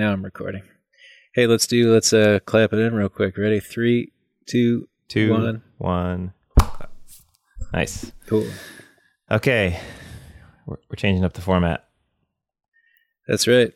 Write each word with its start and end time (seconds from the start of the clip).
Okay, 0.00 0.06
now 0.06 0.14
I'm 0.14 0.24
recording. 0.24 0.62
Hey, 1.34 1.46
let's 1.46 1.66
do. 1.66 1.92
Let's 1.92 2.14
uh 2.14 2.38
clap 2.46 2.72
it 2.72 2.78
in 2.78 2.94
real 2.94 3.10
quick. 3.10 3.36
Ready? 3.36 3.60
Three, 3.60 4.12
two, 4.46 4.88
Two, 5.08 5.30
one. 5.30 5.62
one. 5.76 6.32
Nice. 7.74 8.10
Cool. 8.26 8.46
Okay, 9.30 9.78
we're, 10.64 10.78
we're 10.88 10.96
changing 10.96 11.22
up 11.22 11.34
the 11.34 11.42
format. 11.42 11.86
That's 13.28 13.46
right. 13.46 13.68
Do 13.68 13.74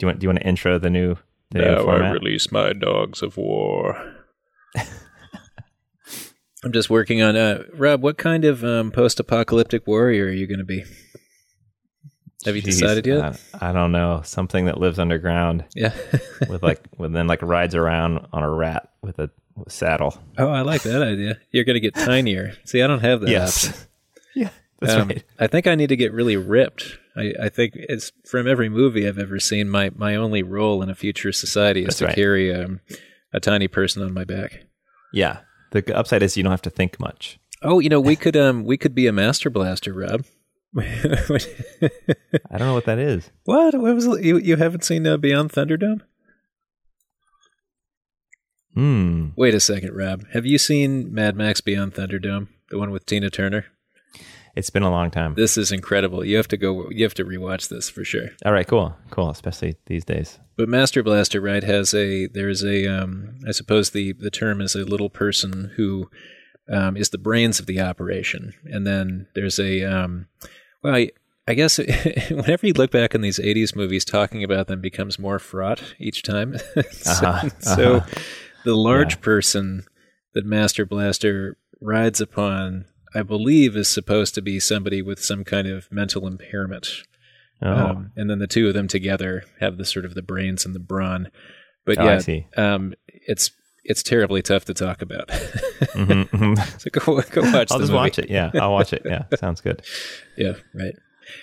you 0.00 0.06
want? 0.08 0.18
Do 0.18 0.24
you 0.24 0.28
want 0.28 0.40
to 0.40 0.46
intro 0.46 0.76
the 0.80 0.90
new 0.90 1.14
the 1.52 1.60
new 1.60 1.64
Now 1.66 1.86
I 1.86 2.10
release 2.10 2.50
my 2.50 2.72
dogs 2.72 3.22
of 3.22 3.36
war. 3.36 4.14
I'm 6.64 6.72
just 6.72 6.90
working 6.90 7.22
on. 7.22 7.36
Uh, 7.36 7.62
Rob, 7.74 8.02
what 8.02 8.18
kind 8.18 8.44
of 8.44 8.64
um, 8.64 8.90
post-apocalyptic 8.90 9.86
warrior 9.86 10.24
are 10.24 10.32
you 10.32 10.48
going 10.48 10.58
to 10.58 10.64
be? 10.64 10.82
Have 12.44 12.56
you 12.56 12.62
Jeez, 12.62 12.78
decided 12.80 13.06
yet? 13.06 13.40
I, 13.60 13.70
I 13.70 13.72
don't 13.72 13.92
know. 13.92 14.20
Something 14.24 14.64
that 14.66 14.78
lives 14.78 14.98
underground 14.98 15.64
yeah. 15.74 15.94
with 16.48 16.62
like, 16.62 16.80
with 16.98 17.12
then 17.12 17.26
like 17.26 17.42
rides 17.42 17.74
around 17.74 18.26
on 18.32 18.42
a 18.42 18.50
rat 18.50 18.88
with 19.02 19.18
a 19.18 19.30
saddle. 19.68 20.16
oh, 20.38 20.48
I 20.48 20.62
like 20.62 20.82
that 20.82 21.02
idea. 21.02 21.38
You're 21.50 21.64
going 21.64 21.74
to 21.74 21.80
get 21.80 21.94
tinier. 21.94 22.54
See, 22.64 22.82
I 22.82 22.86
don't 22.86 23.00
have 23.00 23.20
that 23.20 23.42
option. 23.44 23.74
yeah, 24.34 24.48
that's 24.80 24.94
Um, 24.94 25.08
right. 25.08 25.24
I 25.38 25.46
think 25.46 25.66
I 25.66 25.74
need 25.74 25.88
to 25.88 25.96
get 25.96 26.12
really 26.12 26.36
ripped. 26.36 26.98
I, 27.16 27.34
I 27.42 27.48
think 27.48 27.74
it's 27.76 28.10
from 28.24 28.48
every 28.48 28.68
movie 28.70 29.06
I've 29.06 29.18
ever 29.18 29.38
seen. 29.38 29.68
My 29.68 29.90
my 29.94 30.16
only 30.16 30.42
role 30.42 30.82
in 30.82 30.88
a 30.90 30.94
future 30.94 31.30
society 31.32 31.80
is 31.82 31.86
That's 31.88 31.98
to 31.98 32.06
right. 32.06 32.14
carry 32.14 32.54
um, 32.54 32.80
a 33.32 33.38
tiny 33.40 33.68
person 33.68 34.02
on 34.02 34.14
my 34.14 34.24
back. 34.24 34.64
Yeah. 35.12 35.40
The 35.72 35.94
upside 35.96 36.22
is 36.22 36.36
you 36.36 36.42
don't 36.42 36.50
have 36.52 36.62
to 36.62 36.70
think 36.70 36.98
much. 36.98 37.38
Oh, 37.62 37.78
you 37.78 37.88
know, 37.88 38.00
we 38.00 38.16
could 38.16 38.36
um 38.36 38.64
we 38.64 38.76
could 38.78 38.94
be 38.94 39.06
a 39.06 39.12
master 39.12 39.50
blaster, 39.50 39.92
Rob. 39.92 40.24
What? 40.72 41.48
I 42.50 42.58
don't 42.58 42.68
know 42.68 42.74
what 42.74 42.86
that 42.86 42.98
is. 42.98 43.30
What 43.44 43.74
was 43.74 44.06
you? 44.20 44.38
You 44.38 44.56
haven't 44.56 44.84
seen 44.84 45.06
uh, 45.06 45.16
Beyond 45.16 45.52
Thunderdome? 45.52 46.00
Hmm. 48.74 49.28
Wait 49.36 49.54
a 49.54 49.60
second, 49.60 49.94
Rob. 49.94 50.24
Have 50.32 50.46
you 50.46 50.56
seen 50.56 51.12
Mad 51.12 51.36
Max 51.36 51.60
Beyond 51.60 51.94
Thunderdome, 51.94 52.48
the 52.70 52.78
one 52.78 52.90
with 52.90 53.04
Tina 53.04 53.28
Turner? 53.28 53.66
It's 54.54 54.70
been 54.70 54.82
a 54.82 54.90
long 54.90 55.10
time. 55.10 55.34
This 55.34 55.56
is 55.56 55.72
incredible. 55.72 56.24
You 56.24 56.36
have 56.36 56.48
to 56.48 56.56
go. 56.56 56.88
You 56.90 57.04
have 57.04 57.14
to 57.14 57.24
rewatch 57.24 57.68
this 57.68 57.88
for 57.88 58.04
sure. 58.04 58.28
All 58.44 58.52
right. 58.52 58.66
Cool. 58.66 58.94
Cool. 59.10 59.30
Especially 59.30 59.76
these 59.86 60.04
days. 60.04 60.38
But 60.56 60.68
Master 60.68 61.02
Blaster, 61.02 61.40
right, 61.40 61.62
has 61.62 61.94
a 61.94 62.26
there's 62.26 62.62
a 62.62 62.86
um, 62.86 63.40
I 63.46 63.52
suppose 63.52 63.90
the 63.90 64.12
the 64.12 64.30
term 64.30 64.60
is 64.60 64.74
a 64.74 64.84
little 64.84 65.10
person 65.10 65.72
who 65.76 66.10
um, 66.70 66.96
is 66.96 67.10
the 67.10 67.18
brains 67.18 67.60
of 67.60 67.66
the 67.66 67.80
operation, 67.80 68.52
and 68.64 68.86
then 68.86 69.26
there's 69.34 69.58
a 69.58 69.84
um, 69.84 70.28
well, 70.82 70.94
I, 70.94 71.10
I 71.46 71.54
guess 71.54 71.78
whenever 72.30 72.66
you 72.66 72.72
look 72.74 72.90
back 72.90 73.14
on 73.14 73.20
these 73.20 73.38
'80s 73.38 73.74
movies, 73.76 74.04
talking 74.04 74.44
about 74.44 74.66
them 74.68 74.80
becomes 74.80 75.18
more 75.18 75.38
fraught 75.38 75.82
each 75.98 76.22
time. 76.22 76.56
so, 76.90 77.26
Uh-huh, 77.26 77.48
so 77.58 77.96
uh-huh. 77.96 78.20
the 78.64 78.74
large 78.76 79.14
Yeah. 79.16 79.20
person 79.22 79.84
that 80.34 80.46
Master 80.46 80.86
Blaster 80.86 81.56
rides 81.80 82.20
upon, 82.20 82.84
I 83.14 83.22
believe, 83.22 83.76
is 83.76 83.88
supposed 83.92 84.34
to 84.36 84.42
be 84.42 84.60
somebody 84.60 85.02
with 85.02 85.22
some 85.22 85.44
kind 85.44 85.66
of 85.68 85.90
mental 85.90 86.26
impairment. 86.26 86.88
Oh. 87.60 87.70
Um, 87.72 88.12
and 88.16 88.28
then 88.30 88.38
the 88.38 88.46
two 88.46 88.66
of 88.68 88.74
them 88.74 88.88
together 88.88 89.44
have 89.60 89.76
the 89.78 89.84
sort 89.84 90.04
of 90.04 90.14
the 90.14 90.22
brains 90.22 90.64
and 90.66 90.74
the 90.74 90.80
brawn. 90.80 91.28
But 91.84 91.98
Oh, 91.98 92.18
yeah, 92.26 92.40
um, 92.56 92.94
it's 93.06 93.50
it's 93.84 94.02
terribly 94.02 94.42
tough 94.42 94.64
to 94.66 94.74
talk 94.74 95.02
about. 95.02 95.28
Mhm, 95.28 96.28
mhm. 96.30 96.80
so 96.80 96.90
go 96.90 97.20
go 97.30 97.42
watch. 97.52 97.70
I'll 97.70 97.78
just 97.78 97.90
movie. 97.90 97.94
watch 97.94 98.18
it. 98.18 98.30
Yeah, 98.30 98.50
I'll 98.54 98.72
watch 98.72 98.92
it. 98.92 99.02
Yeah, 99.04 99.24
sounds 99.36 99.60
good. 99.60 99.82
Yeah, 100.36 100.54
right. 100.74 100.94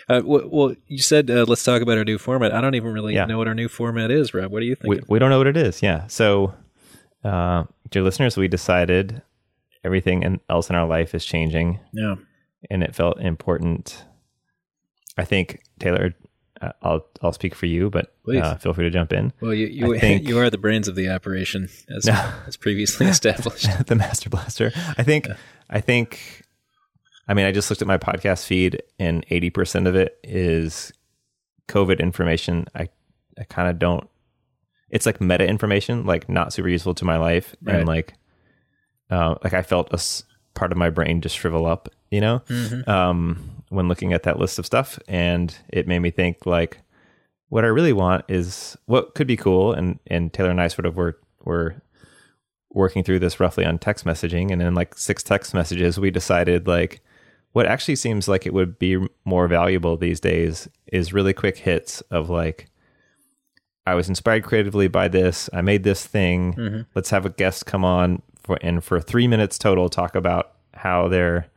Uh, 0.08 0.22
well, 0.26 0.48
well, 0.52 0.76
you 0.88 1.00
said 1.00 1.30
uh, 1.32 1.46
let's 1.48 1.64
talk 1.64 1.82
about 1.82 1.98
our 1.98 2.04
new 2.04 2.18
format. 2.18 2.54
I 2.54 2.62
don't 2.62 2.76
even 2.76 2.92
really 2.94 3.16
Yeah. 3.16 3.26
know 3.26 3.38
what 3.38 3.48
our 3.48 3.56
new 3.56 3.68
format 3.70 4.12
is, 4.12 4.34
Rob. 4.34 4.52
What 4.52 4.60
do 4.60 4.66
you 4.66 4.76
think? 4.76 4.90
We 4.90 5.02
we 5.08 5.20
don't 5.20 5.30
know 5.30 5.38
what 5.38 5.48
it 5.48 5.58
is. 5.58 5.82
Yeah. 5.82 6.06
So, 6.08 6.54
uh, 7.24 7.64
dear 7.90 8.04
listeners, 8.04 8.38
we 8.38 8.48
decided 8.48 9.22
everything 9.84 10.24
in- 10.24 10.42
else 10.50 10.70
in 10.70 10.76
our 10.76 10.88
life 10.88 11.16
is 11.16 11.24
changing, 11.26 11.80
yeah, 11.94 12.16
and 12.70 12.84
it 12.84 12.94
felt 12.96 13.20
important. 13.22 14.04
I 15.18 15.26
think 15.26 15.62
Taylor, 15.80 16.14
I'll 16.82 17.06
I'll 17.22 17.32
speak 17.34 17.56
for 17.56 17.66
you, 17.66 17.90
but 17.90 18.14
uh, 18.34 18.56
feel 18.56 18.74
free 18.74 18.84
to 18.86 18.90
jump 18.90 19.14
in. 19.14 19.32
well, 19.42 19.54
you 19.54 19.68
you, 19.68 19.98
think- 20.00 20.28
you 20.28 20.38
are 20.40 20.50
the 20.50 20.58
brains 20.58 20.88
of 20.88 20.96
the 20.96 21.10
operation, 21.10 21.70
as 21.96 22.06
No. 22.06 22.32
as 22.48 22.58
previously 22.58 23.06
established. 23.16 23.68
the 23.88 23.96
Master 23.96 24.30
Blaster. 24.30 24.72
I 24.98 25.04
think. 25.04 25.28
I 25.70 25.80
think. 25.82 26.44
I 27.28 27.34
mean, 27.36 27.46
I 27.46 27.52
just 27.52 27.70
looked 27.70 27.82
at 27.82 27.88
my 27.88 27.98
podcast 27.98 28.46
feed, 28.46 28.82
and 29.00 29.26
eighty 29.30 29.50
percent 29.50 29.88
of 29.88 29.96
it 29.96 30.18
is 30.24 30.92
COVID 31.68 32.00
information. 32.00 32.66
I 32.76 32.90
I 33.38 33.44
kind 33.46 33.70
of 33.70 33.80
don't. 33.80 34.10
It's 34.90 35.06
like 35.06 35.22
meta 35.22 35.48
information, 35.48 36.06
like 36.06 36.28
not 36.28 36.52
super 36.52 36.68
useful 36.70 36.96
to 36.96 37.06
my 37.06 37.18
life, 37.18 37.56
Right. 37.62 37.76
and 37.76 37.88
like, 37.88 38.16
uh, 39.12 39.36
like 39.44 39.54
I 39.54 39.62
felt 39.62 39.90
a 39.92 39.94
s- 39.96 40.24
part 40.56 40.72
of 40.72 40.78
my 40.80 40.90
brain 40.90 41.22
just 41.22 41.38
shrivel 41.38 41.68
up, 41.68 41.88
you 42.10 42.20
know, 42.22 42.42
Mhm. 42.50 42.88
um, 42.88 43.59
when 43.70 43.88
looking 43.88 44.14
at 44.14 44.24
that 44.24 44.40
list 44.40 44.60
of 44.60 44.66
stuff, 44.66 45.00
and 45.08 45.56
it 45.70 45.88
made 45.88 46.00
me 46.00 46.12
think 46.12 46.46
like, 46.46 46.80
what 47.50 47.64
I 47.64 47.68
really 47.68 47.94
want 47.94 48.26
is 48.28 48.78
what 48.86 49.16
could 49.16 49.28
be 49.28 49.38
cool, 49.38 49.74
and 49.74 50.00
and 50.08 50.32
Taylor 50.34 50.50
and 50.52 50.62
I 50.62 50.68
sort 50.68 50.86
of 50.86 50.96
were 50.96 51.18
were 51.44 51.82
working 52.72 53.04
through 53.04 53.18
this 53.20 53.40
roughly 53.40 53.66
on 53.66 53.80
text 53.80 54.06
messaging 54.06 54.52
and 54.52 54.62
in 54.62 54.76
like 54.76 54.96
six 54.96 55.24
text 55.24 55.56
messages 55.56 56.00
we 56.00 56.12
decided 56.12 56.68
like 56.68 57.02
what 57.54 57.66
actually 57.66 57.96
seems 57.96 58.28
like 58.28 58.46
it 58.46 58.54
would 58.54 58.78
be 58.78 58.96
more 59.26 59.48
valuable 59.48 59.98
these 59.98 60.20
days 60.20 60.70
is 60.94 61.12
really 61.12 61.34
quick 61.34 61.58
hits 61.58 62.02
of 62.12 62.30
like 62.30 62.68
i 63.88 63.96
was 63.96 64.08
inspired 64.08 64.44
creatively 64.44 64.88
by 64.88 65.08
this 65.08 65.50
i 65.52 65.62
made 65.62 65.84
this 65.84 66.06
thing 66.06 66.54
Mhm. 66.54 66.86
let's 66.94 67.10
have 67.10 67.26
a 67.26 67.32
guest 67.32 67.66
come 67.66 67.84
on 67.84 68.22
for 68.44 68.60
and 68.62 68.84
for 68.84 69.02
three 69.02 69.28
minutes 69.28 69.58
total 69.58 69.90
talk 69.90 70.14
about 70.14 70.52
how 70.76 71.08
they're 71.08 71.48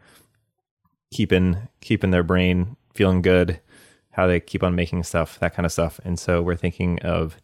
keeping 1.13 1.69
keeping 1.83 2.11
their 2.11 2.23
brain 2.23 2.77
feeling 2.95 3.21
good 3.21 3.61
how 4.13 4.27
they 4.27 4.41
keep 4.41 4.63
on 4.63 4.75
making 4.75 5.03
stuff 5.03 5.39
that 5.41 5.55
kind 5.55 5.67
of 5.67 5.73
stuff. 5.73 6.01
And 6.05 6.19
so 6.19 6.43
we're 6.43 6.57
thinking 6.57 6.99
of 7.01 7.37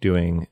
doing 0.00 0.48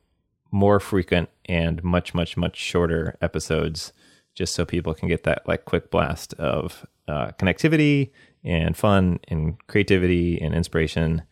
more 0.51 0.81
frequent 0.81 1.29
and 1.47 1.83
much 1.85 2.15
much 2.15 2.37
much 2.37 2.57
shorter 2.57 3.17
episodes 3.21 3.93
just 4.35 4.55
so 4.55 4.65
people 4.65 4.95
can 4.95 5.09
get 5.09 5.25
that 5.25 5.47
like 5.47 5.65
quick 5.65 5.91
blast 5.91 6.35
of 6.35 6.87
uh, 7.09 7.29
connectivity 7.39 8.11
and 8.45 8.77
fun 8.77 9.19
and 9.29 9.57
creativity 9.67 10.41
and 10.41 10.55
inspiration. 10.55 11.23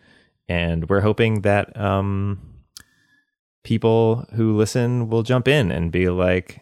And 0.48 0.88
we're 0.88 1.00
hoping 1.00 1.42
that 1.42 1.78
um, 1.78 2.40
people 3.62 4.26
who 4.34 4.56
listen 4.56 5.08
will 5.08 5.22
jump 5.22 5.48
in 5.48 5.70
and 5.70 5.90
be 5.90 6.08
like 6.08 6.60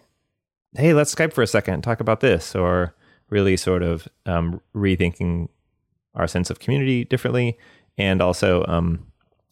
hey 0.74 0.94
let's 0.94 1.14
skype 1.14 1.32
for 1.32 1.42
a 1.42 1.46
second 1.46 1.82
talk 1.82 2.00
about 2.00 2.20
this 2.20 2.54
or 2.54 2.94
really 3.32 3.56
sort 3.56 3.82
of 3.82 4.06
um, 4.26 4.60
rethinking 4.74 5.48
our 6.14 6.28
sense 6.28 6.50
of 6.50 6.58
community 6.60 7.04
differently 7.04 7.58
and 7.96 8.20
also 8.20 8.64
um, 8.68 9.06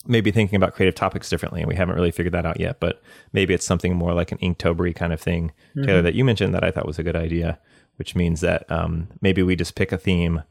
maybe 0.06 0.30
thinking 0.30 0.56
about 0.56 0.74
creative 0.74 0.94
topics 0.94 1.28
differently 1.30 1.60
and 1.62 1.68
we 1.68 1.74
haven't 1.74 1.94
really 1.96 2.10
figured 2.10 2.34
that 2.34 2.44
out 2.46 2.60
yet 2.60 2.78
but 2.80 3.02
maybe 3.32 3.54
it's 3.54 3.64
something 3.64 3.94
more 3.96 4.12
like 4.14 4.30
an 4.32 4.38
inktobery 4.38 4.94
kind 4.94 5.12
of 5.12 5.20
thing 5.20 5.52
taylor 5.84 6.02
that 6.02 6.14
you 6.14 6.24
mentioned 6.24 6.54
that 6.54 6.64
i 6.64 6.70
thought 6.70 6.86
was 6.86 6.98
a 6.98 7.02
good 7.02 7.16
idea 7.16 7.58
which 7.96 8.14
means 8.14 8.40
that 8.40 8.70
um, 8.70 9.08
maybe 9.20 9.42
we 9.42 9.56
just 9.56 9.74
pick 9.74 9.92
a 9.92 9.98
theme 9.98 10.42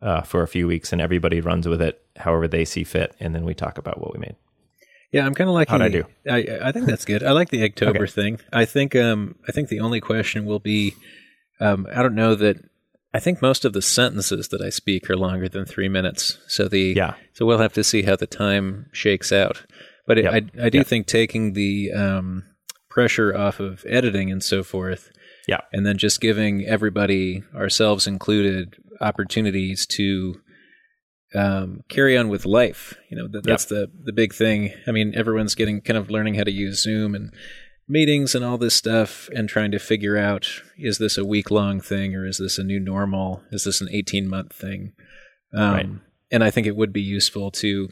uh, 0.00 0.22
for 0.22 0.42
a 0.42 0.48
few 0.48 0.66
weeks 0.66 0.92
and 0.92 1.00
everybody 1.02 1.40
runs 1.40 1.66
with 1.66 1.80
it 1.82 2.02
however 2.16 2.46
they 2.48 2.64
see 2.64 2.84
fit 2.84 3.14
and 3.20 3.34
then 3.34 3.44
we 3.44 3.54
talk 3.54 3.78
about 3.78 4.00
what 4.00 4.12
we 4.12 4.18
made 4.20 4.36
Yeah, 5.12 5.24
I'm 5.26 5.34
kind 5.34 5.48
of 5.48 5.54
like 5.54 5.68
How'd 5.70 5.82
I 5.82 5.88
do? 5.88 6.04
I 6.30 6.68
I 6.68 6.72
think 6.72 6.84
that's 6.86 7.06
good. 7.06 7.22
I 7.22 7.32
like 7.32 7.48
the 7.48 7.60
Inktober 7.66 8.02
Okay. 8.08 8.12
thing. 8.20 8.40
I 8.52 8.64
think 8.66 8.94
um 8.94 9.36
I 9.48 9.52
think 9.52 9.68
the 9.70 9.80
only 9.80 10.00
question 10.00 10.44
will 10.44 10.60
be, 10.60 10.94
um 11.60 11.86
I 11.94 12.02
don't 12.02 12.14
know 12.14 12.34
that. 12.34 12.56
I 13.14 13.20
think 13.20 13.40
most 13.40 13.64
of 13.64 13.72
the 13.72 13.80
sentences 13.82 14.48
that 14.48 14.60
I 14.60 14.68
speak 14.68 15.08
are 15.08 15.16
longer 15.16 15.48
than 15.48 15.64
three 15.64 15.88
minutes. 15.88 16.38
So 16.46 16.68
the 16.68 16.92
Yeah. 16.96 17.14
So 17.32 17.46
we'll 17.46 17.58
have 17.58 17.72
to 17.74 17.84
see 17.84 18.02
how 18.02 18.16
the 18.16 18.26
time 18.26 18.90
shakes 18.92 19.32
out. 19.32 19.64
But 20.06 20.18
it, 20.18 20.24
Yep. 20.24 20.32
I 20.34 20.66
I 20.66 20.68
do 20.70 20.78
Yep. 20.78 20.86
think 20.86 21.06
taking 21.06 21.52
the 21.54 21.90
um 21.92 22.44
pressure 22.90 23.36
off 23.36 23.60
of 23.60 23.84
editing 23.88 24.30
and 24.30 24.42
so 24.42 24.62
forth, 24.62 25.10
yeah 25.46 25.60
and 25.72 25.86
then 25.86 25.96
just 25.98 26.20
giving 26.20 26.66
everybody, 26.66 27.42
ourselves 27.54 28.06
included, 28.06 28.74
opportunities 29.00 29.86
to 29.86 30.40
um, 31.34 31.80
carry 31.88 32.16
on 32.16 32.28
with 32.28 32.46
life. 32.46 32.94
You 33.10 33.18
know, 33.18 33.28
that, 33.28 33.44
that's 33.44 33.66
the 33.66 33.90
the 34.02 34.12
big 34.12 34.32
thing. 34.34 34.72
I 34.86 34.90
mean, 34.92 35.12
everyone's 35.14 35.54
getting 35.54 35.80
kind 35.80 35.98
of 35.98 36.10
learning 36.10 36.34
how 36.34 36.44
to 36.44 36.50
use 36.50 36.82
Zoom 36.82 37.14
and 37.14 37.32
meetings 37.88 38.34
and 38.34 38.44
all 38.44 38.58
this 38.58 38.76
stuff, 38.76 39.28
and 39.34 39.48
trying 39.48 39.70
to 39.72 39.78
figure 39.78 40.16
out 40.16 40.46
is 40.78 40.98
this 40.98 41.16
a 41.18 41.24
week 41.24 41.50
long 41.50 41.80
thing 41.80 42.14
or 42.14 42.26
is 42.26 42.38
this 42.38 42.58
a 42.58 42.64
new 42.64 42.78
normal? 42.80 43.42
Is 43.50 43.64
this 43.64 43.80
an 43.80 43.88
eighteen 43.90 44.28
month 44.28 44.52
thing? 44.52 44.92
Um, 45.54 45.72
Right. 45.72 45.88
And 46.30 46.44
I 46.44 46.50
think 46.50 46.66
it 46.66 46.76
would 46.76 46.92
be 46.92 47.00
useful 47.00 47.50
to 47.52 47.88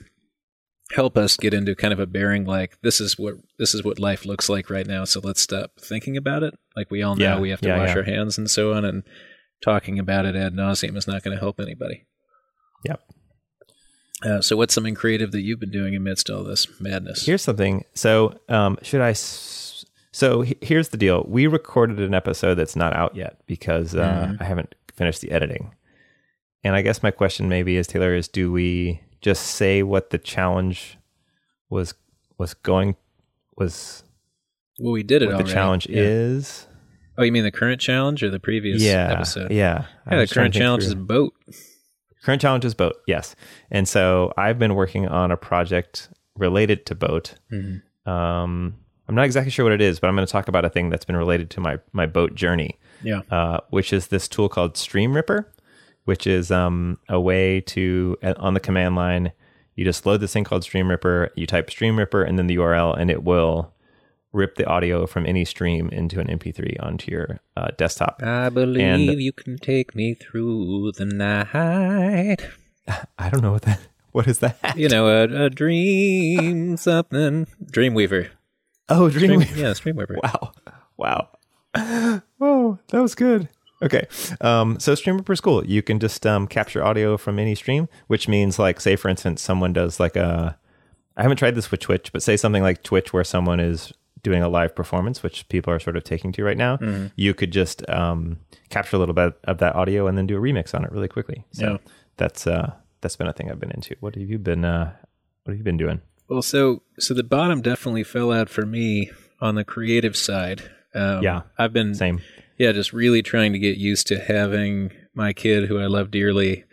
help 0.93 1.17
us 1.17 1.37
get 1.39 1.55
into 1.55 1.75
kind 1.75 1.93
of 1.95 1.99
a 1.99 2.07
bearing 2.07 2.45
like 2.45 2.79
this 2.83 3.01
is 3.01 3.19
what 3.19 3.35
this 3.59 3.75
is 3.75 3.83
what 3.83 3.99
life 3.99 4.25
looks 4.25 4.49
like 4.49 4.71
right 4.71 4.87
now 4.87 5.05
so 5.05 5.19
let's 5.25 5.41
stop 5.41 5.73
thinking 5.81 6.17
about 6.17 6.45
it 6.45 6.55
like 6.77 6.89
we 6.93 7.03
all 7.03 7.17
know 7.17 7.25
Yeah, 7.25 7.41
we 7.41 7.51
have 7.51 7.61
to 7.63 7.69
yeah, 7.69 7.79
wash 7.79 7.89
yeah. 7.89 7.97
our 7.97 8.03
hands 8.05 8.39
and 8.39 8.49
so 8.49 8.73
on 8.73 8.85
and 8.85 9.03
talking 9.65 9.99
about 9.99 10.27
it 10.27 10.37
ad 10.37 10.55
nauseum 10.55 10.97
is 10.97 11.09
not 11.09 11.25
going 11.25 11.35
to 11.37 11.41
help 11.41 11.59
anybody 11.59 12.05
Yep. 12.85 13.01
Uh, 14.23 14.41
so, 14.41 14.57
what's 14.57 14.75
something 14.75 14.95
creative 14.95 15.33
that 15.33 15.43
you've 15.43 15.59
been 15.61 15.73
doing 15.73 15.97
amidst 15.97 16.31
all 16.31 16.45
this 16.45 16.69
madness? 16.81 17.27
Here's 17.27 17.43
something. 17.43 17.85
So, 17.95 18.39
um, 18.49 18.79
should 18.83 19.01
I? 19.01 19.11
S- 19.11 19.76
so 20.17 20.45
here's 20.63 20.89
the 20.89 20.97
deal. 20.97 21.25
We 21.29 21.47
recorded 21.47 22.01
an 22.01 22.15
episode 22.15 22.55
that's 22.55 22.75
not 22.77 22.95
out 22.95 23.15
yet 23.15 23.41
because 23.47 23.95
uh, 23.95 24.29
Mhm. 24.31 24.41
I 24.41 24.45
haven't 24.45 24.75
finished 24.95 25.21
the 25.21 25.31
editing. 25.31 25.75
And 26.65 26.75
I 26.75 26.81
guess 26.83 27.03
my 27.03 27.11
question 27.11 27.49
maybe 27.51 27.77
is 27.77 27.87
Taylor 27.87 28.15
is 28.15 28.27
do 28.29 28.51
we 28.51 29.01
just 29.21 29.43
say 29.47 29.83
what 29.83 30.11
the 30.11 30.19
challenge 30.19 30.97
was 31.69 31.93
was 32.39 32.55
going 32.55 32.97
was 33.57 34.05
well, 34.79 34.93
we 34.93 35.03
did 35.03 35.21
it 35.23 35.27
what 35.27 35.35
already. 35.35 35.49
the 35.49 35.55
challenge 35.55 35.87
Yeah. 35.89 36.03
is? 36.03 36.67
Oh, 37.19 37.23
you 37.23 37.33
mean 37.33 37.45
the 37.45 37.51
current 37.51 37.81
challenge 37.81 38.23
or 38.23 38.31
the 38.31 38.41
previous 38.41 38.83
yeah, 38.83 39.13
episode? 39.13 39.51
yeah. 39.51 39.85
Yeah, 40.11 40.19
the 40.21 40.27
current 40.27 40.55
challenge 40.55 40.83
through. 40.85 40.89
is 41.01 41.07
boat. 41.15 41.33
Current 42.25 42.41
challenge 42.43 42.65
is 42.65 42.75
boat, 42.75 42.97
yes. 43.07 43.35
And 43.71 43.87
so 43.89 44.33
I've 44.37 44.59
been 44.59 44.75
working 44.75 45.07
on 45.09 45.31
a 45.31 45.37
project 45.37 46.09
related 46.37 46.85
to 46.87 46.95
boat. 46.95 47.35
Mhm. 47.53 47.83
Um, 48.11 48.75
I'm 49.09 49.15
not 49.15 49.25
exactly 49.25 49.51
sure 49.51 49.65
what 49.65 49.73
it 49.73 49.81
is, 49.81 50.01
but 50.01 50.09
I'm 50.09 50.17
going 50.17 50.27
to 50.27 50.33
talk 50.33 50.49
about 50.49 50.65
a 50.65 50.71
thing 50.71 50.91
that's 50.91 51.05
been 51.05 51.17
related 51.17 51.51
to 51.51 51.61
my 51.61 51.79
my 51.93 52.07
boat 52.07 52.35
journey, 52.35 52.79
Yeah. 53.03 53.21
uh, 53.31 53.61
which 53.71 53.93
is 53.93 54.09
this 54.09 54.27
tool 54.29 54.49
called 54.49 54.77
Stream 54.77 55.15
Ripper, 55.15 55.51
which 56.05 56.27
is 56.27 56.51
um, 56.51 56.99
a 57.09 57.21
way 57.21 57.61
to 57.63 58.17
uh, 58.23 58.35
on 58.39 58.55
the 58.55 58.61
command 58.61 58.97
line. 58.97 59.33
You 59.77 59.85
just 59.85 60.07
load 60.07 60.21
this 60.21 60.33
thing 60.33 60.45
called 60.45 60.65
Stream 60.65 60.89
Ripper. 60.91 61.31
You 61.37 61.47
type 61.47 61.71
Stream 61.71 61.99
Ripper 61.99 62.23
and 62.23 62.39
then 62.39 62.47
the 62.47 62.57
URL, 62.57 62.99
and 62.99 63.11
it 63.11 63.23
will 63.25 63.73
rip 64.33 64.57
the 64.57 64.67
audio 64.67 65.07
from 65.07 65.25
any 65.25 65.45
stream 65.45 65.89
into 65.91 66.19
an 66.21 66.27
MP3 66.27 66.77
onto 66.83 67.11
your 67.11 67.41
uh, 67.57 67.69
desktop. 67.79 68.23
I 68.23 68.49
believe 68.51 68.83
And- 68.85 69.21
you 69.23 69.33
can 69.33 69.57
take 69.59 69.95
me 69.95 70.15
through 70.15 70.93
the 70.93 71.05
night. 71.07 72.39
I 73.19 73.31
don't 73.31 73.41
know 73.43 73.53
what 73.53 73.63
that. 73.63 73.81
What 74.13 74.27
is 74.27 74.39
that? 74.41 74.57
You 74.77 74.89
know, 74.89 75.09
a, 75.09 75.45
a 75.47 75.51
dream 75.51 76.77
something. 76.77 77.47
Dreamweaver. 77.71 78.29
Oh, 78.89 79.09
Dream, 79.11 79.41
Dream. 79.41 79.41
yeah, 79.57 79.71
Dreamweaver. 79.73 80.17
Wow. 80.23 80.53
Wow. 80.97 81.29
Oh, 82.41 82.79
that 82.89 83.01
was 83.03 83.15
good. 83.15 83.49
Okay. 83.83 84.07
Um, 84.41 84.81
so 84.81 84.95
Stream 84.95 85.17
Ripper 85.19 85.33
is 85.35 85.41
cool. 85.41 85.65
You 85.67 85.83
can 85.83 85.99
just 86.01 86.27
um, 86.27 86.47
capture 86.47 86.83
audio 86.83 87.17
from 87.19 87.39
any 87.39 87.55
stream, 87.55 87.89
which 88.07 88.29
means 88.29 88.59
like 88.59 88.81
say 88.81 88.97
for 88.97 89.09
instance 89.09 89.43
someone 89.43 89.73
does 89.75 90.01
like 90.01 90.17
a 90.17 90.59
I 91.17 91.23
haven't 91.23 91.37
tried 91.39 91.55
this 91.55 91.71
with 91.71 91.81
Twitch, 91.81 92.13
but 92.13 92.23
say 92.23 92.37
something 92.37 92.63
like 92.63 92.83
Twitch 92.83 93.13
where 93.13 93.25
someone 93.25 93.61
is 93.61 93.93
doing 94.23 94.43
a 94.43 94.49
live 94.49 94.75
performance, 94.75 95.23
which 95.23 95.49
people 95.51 95.73
are 95.73 95.79
sort 95.79 95.97
of 95.97 96.05
taking 96.05 96.33
to 96.33 96.43
right 96.45 96.57
now, 96.57 96.77
Mm-hmm. 96.79 97.07
you 97.17 97.33
could 97.35 97.53
just 97.53 97.89
um, 97.91 98.39
capture 98.71 98.97
a 98.97 98.99
little 98.99 99.15
bit 99.15 99.35
of 99.45 99.59
that 99.59 99.75
audio 99.77 100.07
and 100.07 100.17
then 100.19 100.27
do 100.27 100.37
a 100.37 100.41
remix 100.41 100.75
on 100.75 100.85
it 100.85 100.91
really 100.91 101.09
quickly. 101.09 101.45
So 101.53 101.73
Yeah. 101.73 101.77
that's 102.17 102.47
uh, 102.47 102.73
that's 103.03 103.17
been 103.17 103.27
a 103.29 103.33
thing 103.35 103.51
I've 103.51 103.61
been 103.61 103.71
into. 103.73 103.95
What 104.01 104.15
have 104.15 104.29
you 104.29 104.39
been 104.39 104.65
uh, 104.65 104.93
what 105.45 105.53
have 105.53 105.59
you 105.59 105.65
been 105.65 105.77
doing? 105.77 106.01
Well, 106.29 106.43
so 106.43 106.83
so 106.99 107.15
the 107.15 107.23
bottom 107.25 107.61
definitely 107.63 108.05
fell 108.05 108.33
out 108.33 108.49
for 108.49 108.67
me 108.67 109.11
on 109.41 109.55
the 109.55 109.65
creative 109.65 110.17
side. 110.17 110.63
Um, 110.95 111.23
Yeah. 111.23 111.43
I've 111.59 111.73
been 111.73 111.95
Same. 111.95 112.21
yeah, 112.59 112.73
just 112.73 112.93
really 112.93 113.23
trying 113.23 113.53
to 113.53 113.59
get 113.59 113.77
used 113.77 114.07
to 114.09 114.19
having 114.19 114.91
my 115.15 115.33
kid, 115.33 115.69
who 115.69 115.79
I 115.79 115.87
love 115.87 116.11
dearly, 116.11 116.65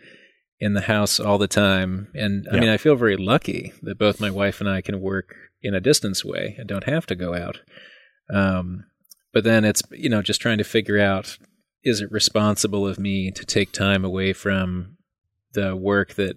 in 0.60 0.72
the 0.74 0.82
house 0.82 1.20
all 1.20 1.38
the 1.38 1.46
time. 1.48 2.08
And 2.14 2.46
I 2.50 2.54
Yeah. 2.54 2.60
mean, 2.62 2.70
I 2.70 2.76
feel 2.78 2.96
very 2.96 3.16
lucky 3.16 3.72
that 3.82 3.98
both 3.98 4.20
my 4.20 4.30
wife 4.30 4.60
and 4.60 4.68
I 4.68 4.80
can 4.80 5.00
work 5.00 5.34
in 5.62 5.74
a 5.74 5.80
distance 5.80 6.24
way 6.24 6.54
and 6.58 6.68
don't 6.68 6.84
have 6.84 7.06
to 7.06 7.14
go 7.14 7.34
out. 7.34 7.60
Um, 8.32 8.84
but 9.32 9.44
then 9.44 9.64
it's 9.64 9.82
you 9.92 10.08
know 10.08 10.22
just 10.22 10.40
trying 10.40 10.58
to 10.58 10.64
figure 10.64 10.98
out 10.98 11.38
is 11.82 12.00
it 12.00 12.10
responsible 12.10 12.86
of 12.86 12.98
me 12.98 13.30
to 13.30 13.44
take 13.44 13.70
time 13.72 14.04
away 14.04 14.32
from 14.32 14.96
the 15.52 15.76
work 15.76 16.14
that 16.14 16.36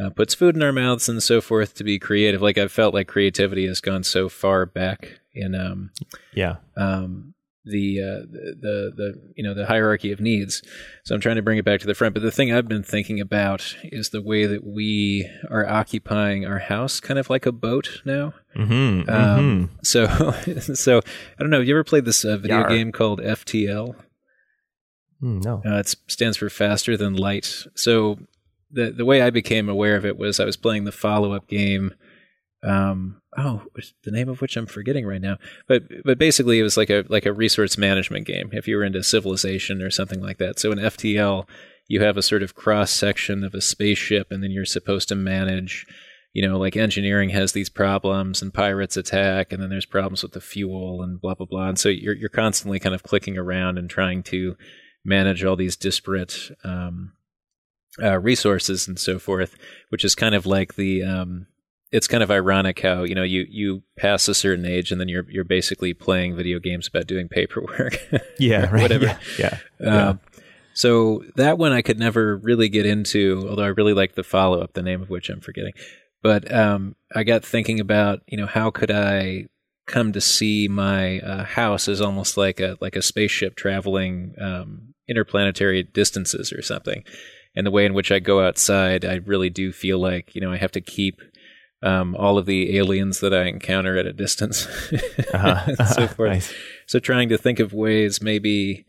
uh, 0.00 0.10
puts 0.10 0.34
food 0.34 0.56
in 0.56 0.62
our 0.62 0.72
mouths 0.72 1.08
and 1.08 1.22
so 1.22 1.40
forth 1.40 1.74
to 1.74 1.84
be 1.84 1.98
creative. 1.98 2.42
Like 2.42 2.58
I've 2.58 2.72
felt 2.72 2.94
like 2.94 3.08
creativity 3.08 3.66
has 3.66 3.80
gone 3.80 4.04
so 4.04 4.28
far 4.28 4.66
back 4.66 5.20
in 5.34 5.54
um, 5.54 5.90
Yeah. 6.34 6.56
um, 6.76 7.32
the, 7.68 8.00
uh, 8.00 8.20
the 8.30 8.92
the 8.96 9.32
you 9.34 9.42
know 9.42 9.52
the 9.52 9.66
hierarchy 9.66 10.12
of 10.12 10.20
needs. 10.20 10.62
So 11.04 11.16
I'm 11.16 11.20
trying 11.20 11.34
to 11.34 11.42
bring 11.42 11.58
it 11.58 11.64
back 11.64 11.80
to 11.80 11.86
the 11.88 11.94
front. 11.96 12.14
But 12.14 12.22
the 12.22 12.30
thing 12.30 12.52
I've 12.54 12.68
been 12.68 12.84
thinking 12.84 13.20
about 13.20 13.74
is 13.82 14.10
the 14.10 14.22
way 14.22 14.46
that 14.46 14.64
we 14.64 15.28
are 15.50 15.66
occupying 15.68 16.46
our 16.46 16.60
house, 16.60 17.00
kind 17.00 17.18
of 17.18 17.28
like 17.28 17.44
a 17.44 17.50
boat 17.50 18.02
now. 18.04 18.34
Mm-hmm. 18.54 19.10
Um, 19.10 19.70
So 19.82 20.06
so 20.74 20.98
I 20.98 21.40
don't 21.42 21.50
know. 21.50 21.58
Have 21.58 21.66
you 21.66 21.74
ever 21.74 21.82
played 21.82 22.04
this 22.04 22.24
uh, 22.24 22.36
video 22.36 22.60
Yar. 22.60 22.68
game 22.68 22.92
called 22.92 23.20
FTL? 23.20 23.96
Mm, 25.20 25.44
no. 25.44 25.62
Uh, 25.66 25.78
it 25.78 25.92
stands 26.06 26.36
for 26.36 26.48
faster 26.48 26.96
than 26.96 27.14
light. 27.14 27.64
So 27.74 28.18
the 28.70 28.90
the 28.90 29.04
way 29.04 29.22
I 29.22 29.30
became 29.30 29.68
aware 29.68 29.96
of 29.96 30.04
it 30.04 30.18
was 30.18 30.40
I 30.40 30.44
was 30.44 30.56
playing 30.56 30.84
the 30.84 30.92
follow 30.92 31.32
up 31.32 31.48
game. 31.48 31.94
Um, 32.62 33.20
oh, 33.36 33.62
the 34.04 34.10
name 34.10 34.28
of 34.28 34.40
which 34.40 34.56
I'm 34.56 34.66
forgetting 34.66 35.06
right 35.06 35.20
now. 35.20 35.36
But 35.68 35.84
but 36.04 36.18
basically, 36.18 36.58
it 36.58 36.64
was 36.64 36.76
like 36.76 36.90
a 36.90 37.04
like 37.08 37.26
a 37.26 37.32
resource 37.32 37.78
management 37.78 38.26
game. 38.26 38.50
If 38.52 38.66
you 38.66 38.76
were 38.76 38.84
into 38.84 39.02
Civilization 39.02 39.82
or 39.82 39.90
something 39.90 40.20
like 40.20 40.38
that. 40.38 40.58
So 40.58 40.72
in 40.72 40.78
FTL, 40.78 41.48
you 41.88 42.00
have 42.00 42.16
a 42.16 42.22
sort 42.22 42.42
of 42.42 42.54
cross 42.54 42.90
section 42.90 43.44
of 43.44 43.54
a 43.54 43.60
spaceship, 43.60 44.28
and 44.30 44.42
then 44.42 44.50
you're 44.50 44.64
supposed 44.64 45.08
to 45.08 45.14
manage. 45.14 45.86
You 46.32 46.46
know, 46.46 46.58
like 46.58 46.76
engineering 46.76 47.30
has 47.30 47.52
these 47.52 47.70
problems, 47.70 48.42
and 48.42 48.52
pirates 48.52 48.96
attack, 48.98 49.52
and 49.52 49.62
then 49.62 49.70
there's 49.70 49.86
problems 49.86 50.22
with 50.22 50.32
the 50.32 50.40
fuel, 50.40 51.02
and 51.02 51.20
blah 51.20 51.34
blah 51.34 51.46
blah. 51.46 51.68
And 51.68 51.78
so 51.78 51.88
you're 51.88 52.16
you're 52.16 52.28
constantly 52.28 52.78
kind 52.78 52.94
of 52.94 53.02
clicking 53.02 53.38
around 53.38 53.78
and 53.78 53.88
trying 53.88 54.22
to 54.24 54.56
manage 55.04 55.44
all 55.44 55.56
these 55.56 55.76
disparate 55.76 56.50
um, 56.64 57.12
uh, 58.02 58.18
resources 58.18 58.86
and 58.86 58.98
so 58.98 59.18
forth, 59.18 59.56
which 59.90 60.04
is 60.04 60.14
kind 60.14 60.34
of 60.34 60.46
like 60.46 60.74
the. 60.74 61.02
Um, 61.02 61.46
it's 61.92 62.08
kind 62.08 62.22
of 62.22 62.32
ironic 62.32 62.80
how 62.80 63.04
you 63.04 63.14
know 63.14 63.22
you 63.22 63.46
you 63.48 63.82
pass 63.96 64.26
a 64.26 64.34
certain 64.34 64.66
age 64.66 64.90
and 64.90 65.00
then 65.00 65.08
you're 65.08 65.24
you're 65.30 65.44
basically 65.44 65.94
playing 65.94 66.36
video 66.36 66.58
games 66.58 66.88
about 66.88 67.06
doing 67.06 67.28
paperwork. 67.28 67.98
Yeah. 68.38 68.68
Right. 68.70 68.82
whatever. 68.82 69.06
Yeah. 69.06 69.18
yeah. 69.38 69.58
Yeah. 69.80 70.08
Um, 70.08 70.20
so 70.74 71.24
that 71.36 71.56
one 71.56 71.72
I 71.72 71.80
could 71.80 71.98
never 71.98 72.36
really 72.36 72.68
get 72.68 72.84
into, 72.84 73.46
although 73.48 73.62
I 73.62 73.68
really 73.68 73.94
like 73.94 74.14
the 74.14 74.22
follow 74.22 74.60
up, 74.60 74.74
the 74.74 74.82
name 74.82 75.00
of 75.00 75.08
which 75.08 75.30
I'm 75.30 75.40
forgetting. 75.40 75.72
But 76.22 76.52
um, 76.52 76.96
I 77.14 77.22
got 77.22 77.44
thinking 77.44 77.80
about, 77.80 78.20
you 78.26 78.36
know, 78.36 78.46
how 78.46 78.70
could 78.70 78.90
I 78.90 79.46
come 79.86 80.12
to 80.12 80.20
see 80.20 80.68
my 80.68 81.20
uh, 81.20 81.44
house 81.44 81.88
as 81.88 82.00
almost 82.00 82.36
like 82.36 82.60
a 82.60 82.76
like 82.80 82.96
a 82.96 83.02
spaceship 83.02 83.54
traveling 83.56 84.34
um, 84.40 84.94
interplanetary 85.08 85.84
distances 85.84 86.52
or 86.52 86.60
something. 86.60 87.04
And 87.56 87.66
the 87.66 87.70
way 87.70 87.86
in 87.86 87.94
which 87.94 88.12
I 88.12 88.18
go 88.18 88.40
outside, 88.46 89.04
I 89.04 89.14
really 89.16 89.48
do 89.50 89.72
feel 89.72 89.98
like 89.98 90.34
you 90.34 90.40
know 90.42 90.52
I 90.52 90.58
have 90.58 90.72
to 90.72 90.80
keep 90.80 91.20
um, 91.82 92.14
all 92.16 92.36
of 92.38 92.46
the 92.46 92.76
aliens 92.78 93.20
that 93.20 93.32
I 93.34 93.44
encounter 93.44 93.96
at 93.98 94.06
a 94.06 94.12
distance, 94.12 94.66
Uh-huh. 95.32 95.74
and 95.78 95.88
so 95.88 96.06
forth. 96.06 96.30
Nice. 96.30 96.52
So 96.86 96.98
trying 96.98 97.28
to 97.30 97.38
think 97.38 97.58
of 97.60 97.72
ways 97.72 98.20
maybe 98.22 98.84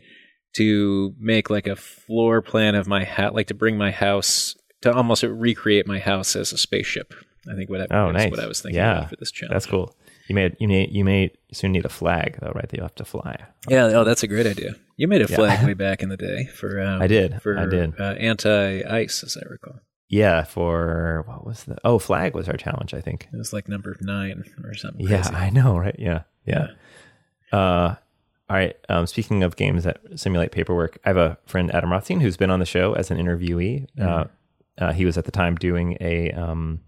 to 0.55 1.13
make 1.19 1.49
like 1.49 1.67
a 1.67 1.75
floor 1.75 2.41
plan 2.41 2.75
of 2.75 2.87
my 2.87 3.03
hat, 3.03 3.33
like 3.35 3.47
to 3.47 3.53
bring 3.53 3.77
my 3.77 3.91
house 3.91 4.55
to 4.81 4.93
almost 4.93 5.23
recreate 5.23 5.85
my 5.87 5.99
house 5.99 6.35
as 6.35 6.51
a 6.53 6.57
spaceship. 6.57 7.13
I 7.49 7.55
think 7.55 7.69
what 7.69 7.81
I, 7.81 7.87
Oh, 7.95 8.11
nice. 8.11 8.31
what 8.31 8.39
I 8.39 8.47
was 8.47 8.61
thinking 8.61 8.77
Yeah. 8.77 8.97
about 8.99 9.09
for 9.11 9.15
this 9.17 9.31
challenge. 9.31 9.53
That's 9.53 9.65
cool. 9.65 9.95
You 10.27 10.35
may 10.35 10.55
you 10.59 10.67
may 10.67 10.87
you 10.89 11.03
may 11.05 11.31
soon 11.53 11.71
need 11.71 11.85
a 11.85 11.89
flag 11.89 12.37
though, 12.41 12.51
right? 12.53 12.67
That 12.67 12.75
you 12.77 12.83
have 12.83 12.95
to 12.95 13.05
fly. 13.05 13.37
Yeah, 13.69 13.85
oh, 13.85 14.03
that's 14.03 14.23
a 14.23 14.27
great 14.27 14.45
idea. 14.45 14.75
You 14.97 15.07
made 15.07 15.21
a 15.21 15.27
Yeah. 15.29 15.35
flag 15.37 15.65
way 15.65 15.73
back 15.85 16.03
in 16.03 16.09
the 16.09 16.17
day 16.17 16.45
for 16.45 16.81
um, 16.81 17.01
I 17.01 17.07
did. 17.07 17.41
for 17.41 17.57
I 17.57 17.65
did. 17.65 17.99
uh, 17.99 18.13
anti-ice, 18.13 19.23
as 19.23 19.37
I 19.37 19.47
recall. 19.49 19.79
Yeah, 20.09 20.43
for 20.43 21.23
what 21.27 21.45
was 21.45 21.63
the 21.65 21.77
oh 21.83 21.99
flag 21.99 22.33
was 22.33 22.47
our 22.49 22.57
challenge, 22.57 22.93
I 22.93 23.01
think. 23.01 23.27
It 23.33 23.37
was 23.37 23.53
like 23.53 23.67
number 23.69 23.95
nine 24.01 24.43
or 24.63 24.73
something. 24.73 25.05
Yeah, 25.07 25.21
crazy. 25.23 25.35
I 25.35 25.49
know, 25.49 25.77
right? 25.77 25.95
Yeah, 25.99 26.23
yeah. 26.45 26.67
Uh, 27.51 27.95
all 28.49 28.55
right. 28.55 28.75
Um, 28.89 29.05
speaking 29.07 29.43
of 29.43 29.55
games 29.57 29.83
that 29.83 29.99
simulate 30.15 30.51
paperwork, 30.51 30.97
I 31.05 31.09
have 31.09 31.17
a 31.17 31.37
friend 31.45 31.73
Adam 31.73 31.91
Rothstein 31.91 32.19
who's 32.21 32.37
been 32.37 32.49
on 32.49 32.59
the 32.59 32.65
show 32.65 32.93
as 32.93 33.11
an 33.11 33.17
interviewee. 33.17 33.87
Uh, 33.99 34.25
uh, 34.77 34.93
he 34.93 35.05
was 35.05 35.17
at 35.17 35.25
the 35.25 35.31
time 35.31 35.55
doing 35.55 35.97
a 35.99 36.31
um, 36.31 36.79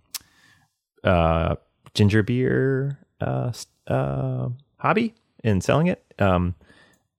uh, 1.03 1.55
ginger 1.93 2.23
beer 2.23 2.97
uh, 3.21 3.51
uh, 3.87 4.49
hobby 4.77 5.13
in 5.43 5.61
selling 5.61 5.87
it. 5.87 6.03
Um, 6.19 6.55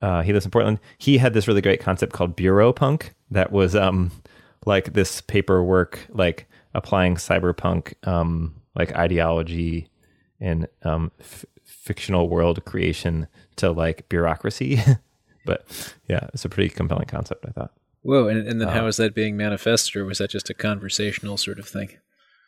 uh, 0.03 0.23
he 0.23 0.33
lives 0.33 0.45
in 0.45 0.51
Portland. 0.51 0.79
He 0.99 1.19
had 1.19 1.35
this 1.35 1.47
really 1.47 1.61
great 1.61 1.81
concept 1.81 2.13
called 2.13 2.37
bureau 2.37 2.73
punk 2.73 3.15
that 3.31 3.53
was 3.53 3.77
um, 3.77 4.11
like 4.65 4.93
this 4.95 5.21
paperwork, 5.21 6.07
like 6.11 6.49
applying 6.75 7.17
cyberpunk 7.17 7.95
um, 8.07 8.55
like 8.75 8.93
ideology 8.95 9.89
and 10.41 10.67
um, 10.83 11.11
f- 11.21 11.45
fictional 11.65 12.29
world 12.29 12.65
creation 12.65 13.27
to 13.57 13.71
like 13.71 14.09
bureaucracy. 14.09 14.81
but 15.45 15.67
yeah, 16.09 16.29
it's 16.33 16.45
a 16.45 16.49
pretty 16.49 16.71
compelling 16.71 17.07
concept, 17.07 17.45
I 17.47 17.51
thought. 17.51 17.73
Whoa, 18.03 18.29
and, 18.29 18.49
and 18.49 18.61
then 18.61 18.69
Uh, 18.69 18.73
how 18.73 18.87
is 18.87 18.97
that 18.97 19.15
being 19.15 19.37
manifested, 19.37 19.97
or 19.97 20.07
was 20.07 20.19
that 20.19 20.31
just 20.31 20.49
a 20.49 20.55
conversational 20.55 21.37
sort 21.37 21.59
of 21.59 21.69
thing? 21.69 21.91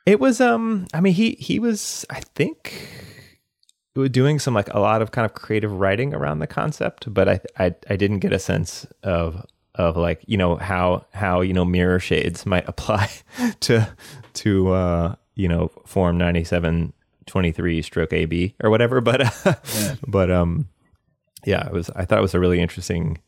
It 0.06 0.18
was 0.18 0.40
um 0.40 0.86
I 0.94 1.00
mean 1.00 1.12
he 1.12 1.32
he 1.32 1.58
was 1.58 2.06
I 2.08 2.20
think 2.34 2.88
doing 3.94 4.38
some 4.38 4.54
like 4.54 4.72
a 4.72 4.80
lot 4.80 5.02
of 5.02 5.10
kind 5.10 5.24
of 5.24 5.34
creative 5.34 5.72
writing 5.72 6.14
around 6.14 6.38
the 6.38 6.46
concept, 6.46 7.12
but 7.12 7.28
I 7.28 7.40
I 7.58 7.74
I 7.90 7.96
didn't 7.96 8.20
get 8.20 8.32
a 8.32 8.38
sense 8.38 8.86
of 9.02 9.44
of 9.74 9.96
like, 9.96 10.22
you 10.26 10.36
know, 10.36 10.56
how 10.56 11.06
how, 11.12 11.40
you 11.40 11.52
know, 11.52 11.64
mirror 11.64 11.98
shades 11.98 12.44
might 12.46 12.68
apply 12.68 13.10
to 13.60 13.88
to 14.34 14.72
uh, 14.72 15.14
you 15.34 15.48
know 15.48 15.70
form 15.86 16.18
ninety 16.18 16.44
seven 16.44 16.92
twenty 17.26 17.52
three 17.52 17.82
stroke 17.82 18.12
AB 18.12 18.54
or 18.62 18.70
whatever. 18.70 19.00
But 19.00 19.20
Yeah. 19.74 19.94
but 20.06 20.30
um, 20.30 20.68
yeah, 21.44 21.66
it 21.66 21.72
was. 21.72 21.90
I 21.90 22.04
thought 22.04 22.18
it 22.18 22.22
was 22.22 22.34
a 22.34 22.40
really 22.40 22.60
interesting, 22.60 23.18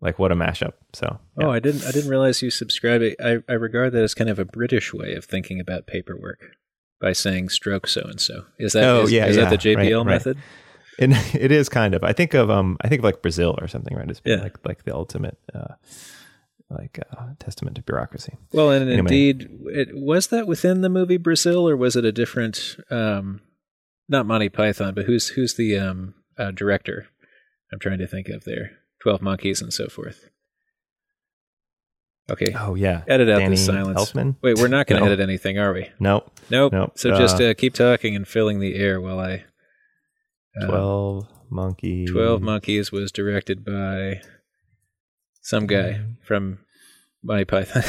like 0.00 0.18
what 0.18 0.32
a 0.32 0.34
mashup. 0.34 0.72
So 0.92 1.18
yeah. 1.38 1.46
Oh, 1.46 1.50
I 1.50 1.60
didn't. 1.60 1.84
I 1.84 1.92
didn't 1.92 2.10
realize 2.10 2.42
you 2.42 2.50
subscribe. 2.50 3.02
I 3.22 3.38
I 3.48 3.52
regard 3.54 3.92
that 3.92 4.02
as 4.02 4.14
kind 4.14 4.30
of 4.30 4.38
a 4.38 4.44
British 4.44 4.92
way 4.92 5.14
of 5.14 5.24
thinking 5.24 5.60
about 5.60 5.86
paperwork 5.86 6.56
by 7.00 7.12
saying 7.12 7.48
stroke 7.50 7.86
so 7.86 8.02
and 8.02 8.20
so. 8.20 8.44
Is 8.58 8.72
that? 8.72 8.84
Oh, 8.84 9.02
is- 9.02 9.12
yeah, 9.12 9.26
is 9.26 9.36
yeah, 9.36 9.48
that 9.48 9.60
the 9.62 9.68
JPL 9.74 9.76
right, 9.76 9.92
right. 9.96 10.06
method? 10.06 10.38
And 10.98 11.12
it 11.34 11.52
is 11.52 11.68
kind 11.68 11.94
of. 11.94 12.02
I 12.04 12.12
think 12.12 12.34
of 12.34 12.50
um. 12.50 12.76
I 12.80 12.88
think 12.88 13.00
of 13.00 13.04
like 13.04 13.22
Brazil 13.22 13.56
or 13.60 13.68
something, 13.68 13.96
right? 13.96 14.08
It's 14.10 14.20
Yeah. 14.24 14.36
like 14.42 14.56
like 14.66 14.84
the 14.84 14.94
ultimate 14.94 15.38
uh, 15.54 15.74
like 16.70 16.98
uh, 17.16 17.26
testament 17.38 17.76
to 17.76 17.82
bureaucracy. 17.82 18.36
Well, 18.52 18.70
and 18.70 18.82
Anyway. 18.84 18.98
indeed, 18.98 19.48
it, 19.66 19.88
was 19.94 20.26
that 20.28 20.46
within 20.46 20.80
the 20.82 20.88
movie 20.88 21.16
Brazil, 21.16 21.68
or 21.68 21.76
was 21.76 21.96
it 21.96 22.04
a 22.04 22.12
different? 22.12 22.76
Um, 22.90 23.40
not 24.08 24.26
Monty 24.26 24.48
Python, 24.48 24.94
but 24.94 25.04
who's 25.04 25.28
who's 25.28 25.54
the 25.54 25.78
um, 25.78 26.14
uh, 26.38 26.50
director? 26.50 27.06
I'm 27.72 27.78
trying 27.78 27.98
to 27.98 28.06
think 28.06 28.28
of 28.28 28.44
there. 28.44 28.72
Twelve 29.02 29.22
Monkeys 29.22 29.62
and 29.62 29.72
so 29.72 29.86
forth. 29.88 30.28
Okay, 32.30 32.54
Oh 32.58 32.74
yeah, 32.74 33.02
edit 33.08 33.28
out 33.30 33.38
Danny 33.38 33.50
the 33.56 33.56
silence. 33.56 34.12
Elfman. 34.12 34.36
Wait, 34.42 34.58
we're 34.58 34.68
not 34.68 34.86
going 34.86 35.00
to 35.00 35.06
No. 35.06 35.12
edit 35.12 35.22
anything, 35.22 35.58
are 35.58 35.72
we? 35.72 35.88
Nope. 35.98 36.30
Nope. 36.50 36.72
Nope. 36.72 36.92
So 36.96 37.16
just 37.16 37.40
Uh, 37.40 37.44
uh, 37.46 37.54
keep 37.54 37.72
talking 37.74 38.14
and 38.14 38.28
filling 38.28 38.60
the 38.60 38.74
air 38.76 39.00
while 39.00 39.18
I. 39.18 39.44
uh, 40.60 40.66
Twelve 40.66 41.26
monkeys. 41.50 42.10
12 42.10 42.42
Monkeys 42.42 42.92
was 42.92 43.10
directed 43.12 43.64
by 43.64 44.20
some 45.40 45.66
guy 45.66 46.00
Mm. 46.02 46.16
from 46.22 46.58
Monty 47.22 47.44
Python. 47.46 47.82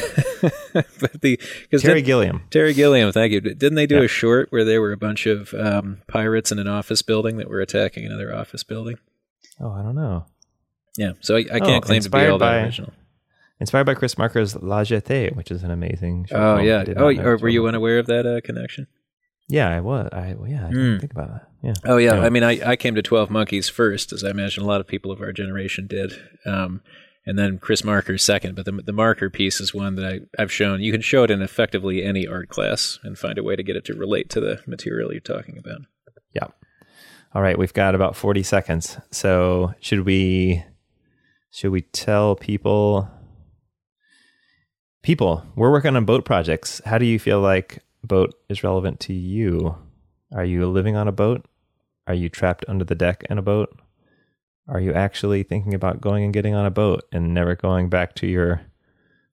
but 0.74 1.22
the 1.22 1.38
because 1.64 1.82
Terry 1.82 2.02
Gilliam. 2.02 2.44
Terry 2.50 2.74
Gilliam, 2.74 3.12
thank 3.12 3.34
you. 3.34 3.42
Didn't 3.42 3.76
they 3.76 3.86
do 3.88 3.98
Yeah. 3.98 4.04
a 4.04 4.08
short 4.08 4.48
where 4.52 4.64
there 4.64 4.80
were 4.82 4.94
a 4.94 4.98
bunch 4.98 5.26
of 5.26 5.54
um, 5.54 6.02
pirates 6.08 6.52
in 6.52 6.60
an 6.60 6.68
office 6.68 7.02
building 7.02 7.38
that 7.38 7.50
were 7.50 7.60
attacking 7.60 8.06
another 8.06 8.34
office 8.34 8.64
building? 8.64 8.98
Oh, 9.60 9.72
I 9.72 9.82
don't 9.84 9.96
know. 9.96 10.26
Yeah, 10.98 11.14
so 11.20 11.36
I, 11.36 11.40
I 11.52 11.60
Oh, 11.60 11.66
can't 11.66 11.84
claim 11.84 12.02
to 12.02 12.10
be 12.10 12.18
all 12.26 12.38
that 12.38 12.40
by- 12.40 12.62
original. 12.64 12.94
Inspired 13.60 13.84
by 13.86 13.94
Chris 13.94 14.18
Marker's 14.18 14.56
La 14.56 14.84
Jetée, 14.84 15.36
which 15.36 15.52
is 15.52 15.64
an 15.64 15.72
amazing. 15.72 16.28
Oh 16.32 16.56
film. 16.58 16.66
yeah. 16.68 16.86
Oh, 16.96 17.10
or 17.14 17.38
were 17.38 17.50
you 17.50 17.68
unaware 17.68 18.00
of 18.00 18.06
that 18.08 18.26
uh, 18.26 18.40
connection? 18.42 18.88
Yeah, 19.50 19.70
I 19.70 19.80
was. 19.82 20.08
I 20.14 20.36
well, 20.38 20.50
yeah. 20.50 20.66
I 20.68 20.70
didn't 20.70 20.98
Mm. 20.98 21.00
think 21.02 21.12
about 21.12 21.30
that. 21.30 21.48
Yeah. 21.64 21.74
Oh 21.86 21.98
yeah, 21.98 22.12
Anyway. 22.12 22.26
I 22.26 22.30
mean, 22.30 22.44
I, 22.44 22.70
I 22.72 22.76
came 22.76 22.96
to 22.96 23.02
Twelve 23.02 23.30
Monkeys 23.30 23.68
first, 23.68 24.14
as 24.14 24.24
I 24.24 24.30
imagine 24.30 24.64
a 24.64 24.68
lot 24.68 24.80
of 24.80 24.88
people 24.88 25.12
of 25.12 25.20
our 25.22 25.34
generation 25.34 25.88
did, 25.88 26.14
um, 26.46 26.82
and 27.26 27.38
then 27.38 27.58
Chris 27.58 27.84
Marker 27.84 28.18
second. 28.18 28.56
But 28.56 28.66
the 28.66 28.72
the 28.72 28.94
marker 28.94 29.30
piece 29.30 29.60
is 29.60 29.74
one 29.74 29.96
that 29.96 30.06
I, 30.06 30.42
I've 30.42 30.52
shown. 30.52 30.82
You 30.82 30.92
can 30.92 31.02
show 31.02 31.24
it 31.24 31.32
in 31.32 31.42
effectively 31.42 32.04
any 32.04 32.26
art 32.28 32.48
class 32.50 32.98
and 33.04 33.18
find 33.18 33.38
a 33.38 33.44
way 33.44 33.56
to 33.58 33.64
get 33.64 33.76
it 33.76 33.84
to 33.86 33.94
relate 33.96 34.30
to 34.30 34.40
the 34.40 34.62
material 34.68 35.12
you're 35.12 35.20
talking 35.20 35.58
about. 35.58 35.82
Yeah. 36.34 36.48
All 37.34 37.42
right, 37.42 37.58
we've 37.60 37.74
got 37.74 37.94
about 37.94 38.16
40 38.16 38.42
seconds. 38.44 38.98
So, 39.12 39.74
should 39.82 40.06
we 40.06 40.64
should 41.52 41.72
we 41.72 41.82
tell 41.82 42.36
people 42.36 43.10
people, 45.02 45.44
we're 45.56 45.72
working 45.72 45.96
on 45.96 46.06
boat 46.06 46.26
projects. 46.26 46.82
How 46.86 46.98
do 46.98 47.06
you 47.06 47.20
feel 47.20 47.40
like 47.40 47.80
boat 48.04 48.34
is 48.50 48.64
relevant 48.64 49.00
to 49.02 49.14
you? 49.14 49.76
Are 50.34 50.46
you 50.46 50.66
living 50.68 50.96
on 50.96 51.08
a 51.08 51.12
boat? 51.12 51.46
Are 52.08 52.14
you 52.14 52.30
trapped 52.30 52.66
under 52.68 52.86
the 52.86 52.96
deck 52.96 53.24
in 53.30 53.38
a 53.38 53.42
boat? 53.42 53.80
Are 54.68 54.80
you 54.80 54.94
actually 54.94 55.44
thinking 55.44 55.74
about 55.74 56.02
going 56.02 56.24
and 56.24 56.34
getting 56.34 56.54
on 56.54 56.66
a 56.66 56.72
boat 56.72 57.04
and 57.12 57.34
never 57.34 57.56
going 57.56 57.90
back 57.90 58.14
to 58.16 58.28
your 58.28 58.62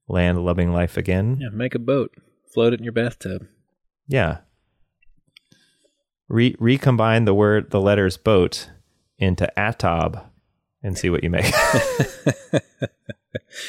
land 0.07 0.43
loving 0.43 0.73
life 0.73 0.97
again? 0.97 1.37
Yeah, 1.39 1.49
make 1.49 1.75
a 1.75 1.79
boat, 1.79 2.15
float 2.51 2.73
it 2.73 2.79
in 2.79 2.83
your 2.83 2.93
bathtub. 2.93 3.47
Yeah. 4.07 4.39
Re- 6.27 6.55
recombine 6.59 7.25
the 7.25 7.33
word, 7.33 7.69
the 7.69 7.81
letters 7.81 8.17
boat 8.17 8.69
into 9.19 9.51
atob 9.55 10.23
and 10.81 10.97
see 10.97 11.09
what 11.09 11.23
you 11.23 11.29
make. 11.29 11.53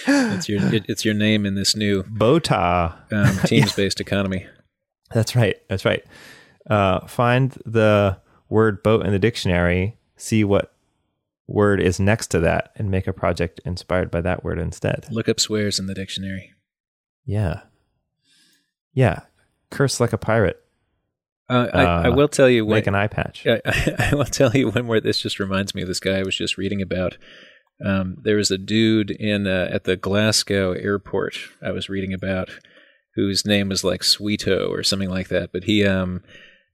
It's 0.06 0.48
your 0.48 0.62
it, 0.74 0.84
it's 0.88 1.04
your 1.04 1.14
name 1.14 1.44
in 1.46 1.54
this 1.54 1.74
new 1.76 2.04
Bota. 2.04 2.94
um, 3.12 3.36
teams 3.44 3.72
based 3.74 4.00
economy. 4.00 4.46
That's 5.12 5.34
right. 5.36 5.56
That's 5.68 5.84
right. 5.84 6.04
Uh, 6.68 7.06
find 7.06 7.52
the 7.64 8.18
word 8.48 8.82
boat 8.82 9.04
in 9.06 9.12
the 9.12 9.18
dictionary, 9.18 9.96
see 10.16 10.44
what 10.44 10.72
word 11.46 11.80
is 11.80 11.98
next 11.98 12.26
to 12.28 12.40
that, 12.40 12.72
and 12.76 12.90
make 12.90 13.06
a 13.06 13.12
project 13.12 13.60
inspired 13.64 14.10
by 14.10 14.20
that 14.20 14.44
word 14.44 14.58
instead. 14.58 15.06
Look 15.10 15.28
up 15.28 15.40
swears 15.40 15.78
in 15.78 15.86
the 15.86 15.94
dictionary. 15.94 16.52
Yeah. 17.24 17.62
Yeah. 18.92 19.20
Curse 19.70 20.00
like 20.00 20.12
a 20.12 20.18
pirate. 20.18 20.62
Uh, 21.50 21.66
I, 21.72 21.82
I 21.82 22.08
Uh, 22.08 22.14
will 22.16 22.28
tell 22.28 22.50
you 22.50 22.66
when, 22.66 22.76
Make 22.76 22.86
an 22.86 22.94
eye 22.94 23.06
patch. 23.06 23.46
I, 23.46 23.60
I 23.98 24.14
will 24.14 24.24
tell 24.26 24.54
you 24.54 24.68
one 24.70 24.86
where 24.86 25.00
this 25.00 25.20
just 25.20 25.38
reminds 25.40 25.74
me 25.74 25.80
of 25.82 25.88
this 25.88 26.00
guy 26.00 26.18
I 26.18 26.22
was 26.22 26.36
just 26.36 26.58
reading 26.58 26.82
about. 26.82 27.16
Um, 27.84 28.16
there 28.22 28.36
was 28.36 28.50
a 28.50 28.58
dude 28.58 29.10
in 29.10 29.46
uh, 29.46 29.68
at 29.72 29.84
the 29.84 29.96
Glasgow 29.96 30.72
airport 30.72 31.36
I 31.62 31.70
was 31.70 31.88
reading 31.88 32.12
about 32.12 32.50
whose 33.14 33.44
name 33.46 33.68
was 33.68 33.84
like 33.84 34.02
Sweeto 34.02 34.68
or 34.68 34.82
something 34.82 35.10
like 35.10 35.28
that. 35.28 35.50
But 35.52 35.64
he 35.64 35.84
um, 35.84 36.22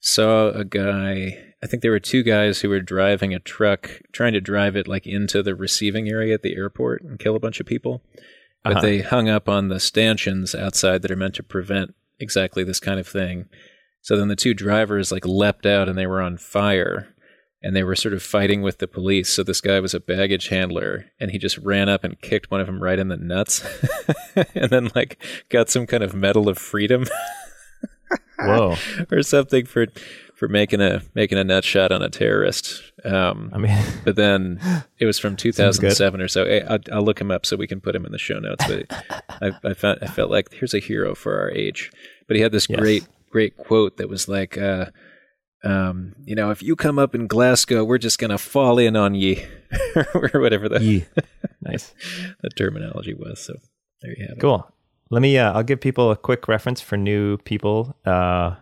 saw 0.00 0.48
a 0.50 0.64
guy. 0.64 1.38
I 1.62 1.66
think 1.66 1.82
there 1.82 1.90
were 1.90 2.00
two 2.00 2.22
guys 2.22 2.60
who 2.60 2.68
were 2.68 2.80
driving 2.80 3.32
a 3.34 3.38
truck, 3.38 4.00
trying 4.12 4.34
to 4.34 4.40
drive 4.40 4.76
it 4.76 4.86
like 4.88 5.06
into 5.06 5.42
the 5.42 5.54
receiving 5.54 6.08
area 6.08 6.34
at 6.34 6.42
the 6.42 6.54
airport 6.56 7.02
and 7.02 7.18
kill 7.18 7.36
a 7.36 7.40
bunch 7.40 7.60
of 7.60 7.66
people. 7.66 8.02
But 8.62 8.72
Uh-huh. 8.72 8.80
they 8.82 8.98
hung 9.00 9.28
up 9.28 9.48
on 9.48 9.68
the 9.68 9.80
stanchions 9.80 10.54
outside 10.54 11.02
that 11.02 11.10
are 11.10 11.16
meant 11.16 11.34
to 11.36 11.42
prevent 11.42 11.94
exactly 12.18 12.64
this 12.64 12.80
kind 12.80 13.00
of 13.00 13.06
thing. 13.06 13.46
So 14.02 14.16
then 14.16 14.28
the 14.28 14.36
two 14.36 14.52
drivers 14.54 15.10
like 15.10 15.26
leapt 15.26 15.64
out 15.64 15.88
and 15.88 15.96
they 15.98 16.06
were 16.06 16.20
on 16.20 16.36
fire 16.36 17.13
and 17.64 17.74
they 17.74 17.82
were 17.82 17.96
sort 17.96 18.12
of 18.12 18.22
fighting 18.22 18.60
with 18.60 18.78
the 18.78 18.86
police. 18.86 19.32
So 19.32 19.42
this 19.42 19.62
guy 19.62 19.80
was 19.80 19.94
a 19.94 20.00
baggage 20.00 20.48
handler 20.48 21.06
and 21.18 21.30
he 21.30 21.38
just 21.38 21.56
ran 21.58 21.88
up 21.88 22.04
and 22.04 22.20
kicked 22.20 22.50
one 22.50 22.60
of 22.60 22.66
them 22.66 22.82
right 22.82 22.98
in 22.98 23.08
the 23.08 23.16
nuts 23.16 23.64
and 24.54 24.70
then 24.70 24.90
like 24.94 25.20
got 25.48 25.70
some 25.70 25.86
kind 25.86 26.02
of 26.02 26.14
medal 26.14 26.48
of 26.48 26.58
freedom 26.58 27.06
Whoa. 28.38 28.76
or 29.10 29.22
something 29.22 29.64
for 29.64 29.86
for 30.34 30.48
making 30.48 30.82
a 30.82 31.00
making 31.14 31.38
a 31.38 31.44
nut 31.44 31.64
shot 31.64 31.90
on 31.90 32.02
a 32.02 32.10
terrorist. 32.10 32.82
Um, 33.04 33.50
I 33.54 33.58
mean, 33.58 33.78
but 34.04 34.16
then 34.16 34.60
it 34.98 35.06
was 35.06 35.18
from 35.18 35.36
2007 35.36 36.20
or 36.20 36.28
so. 36.28 36.44
I'll, 36.68 36.78
I'll 36.92 37.04
look 37.04 37.20
him 37.20 37.30
up 37.30 37.46
so 37.46 37.56
we 37.56 37.66
can 37.66 37.80
put 37.80 37.94
him 37.94 38.04
in 38.04 38.12
the 38.12 38.18
show 38.18 38.38
notes. 38.40 38.66
But 38.66 38.92
I, 39.40 39.52
I, 39.64 39.74
felt, 39.74 39.98
I 40.02 40.06
felt 40.06 40.30
like 40.30 40.52
here's 40.52 40.74
a 40.74 40.80
hero 40.80 41.14
for 41.14 41.40
our 41.40 41.50
age. 41.50 41.90
But 42.26 42.36
he 42.36 42.42
had 42.42 42.52
this 42.52 42.68
Yes. 42.68 42.80
great, 42.80 43.06
great 43.30 43.56
quote 43.56 43.96
that 43.96 44.08
was 44.08 44.28
like, 44.28 44.58
uh, 44.58 44.86
um, 45.64 46.14
you 46.24 46.34
know, 46.34 46.50
if 46.50 46.62
you 46.62 46.76
come 46.76 46.98
up 46.98 47.14
in 47.14 47.26
Glasgow, 47.26 47.84
we're 47.84 47.98
just 47.98 48.18
gonna 48.18 48.38
fall 48.38 48.78
in 48.78 48.96
on 48.96 49.14
ye, 49.14 49.44
or 50.14 50.30
whatever 50.40 50.68
the, 50.68 50.80
yee. 50.82 51.04
nice. 51.62 51.94
the 52.42 52.50
terminology 52.50 53.14
was. 53.14 53.40
So 53.40 53.54
there 54.02 54.12
you 54.16 54.26
have 54.28 54.36
it. 54.38 54.40
Cool. 54.40 54.70
Let 55.10 55.22
me. 55.22 55.36
Uh, 55.38 55.52
I'll 55.52 55.62
give 55.62 55.80
people 55.80 56.10
a 56.10 56.16
quick 56.16 56.48
reference 56.48 56.80
for 56.80 56.96
new 56.96 57.38
people. 57.38 57.96
Uh, 58.04 58.56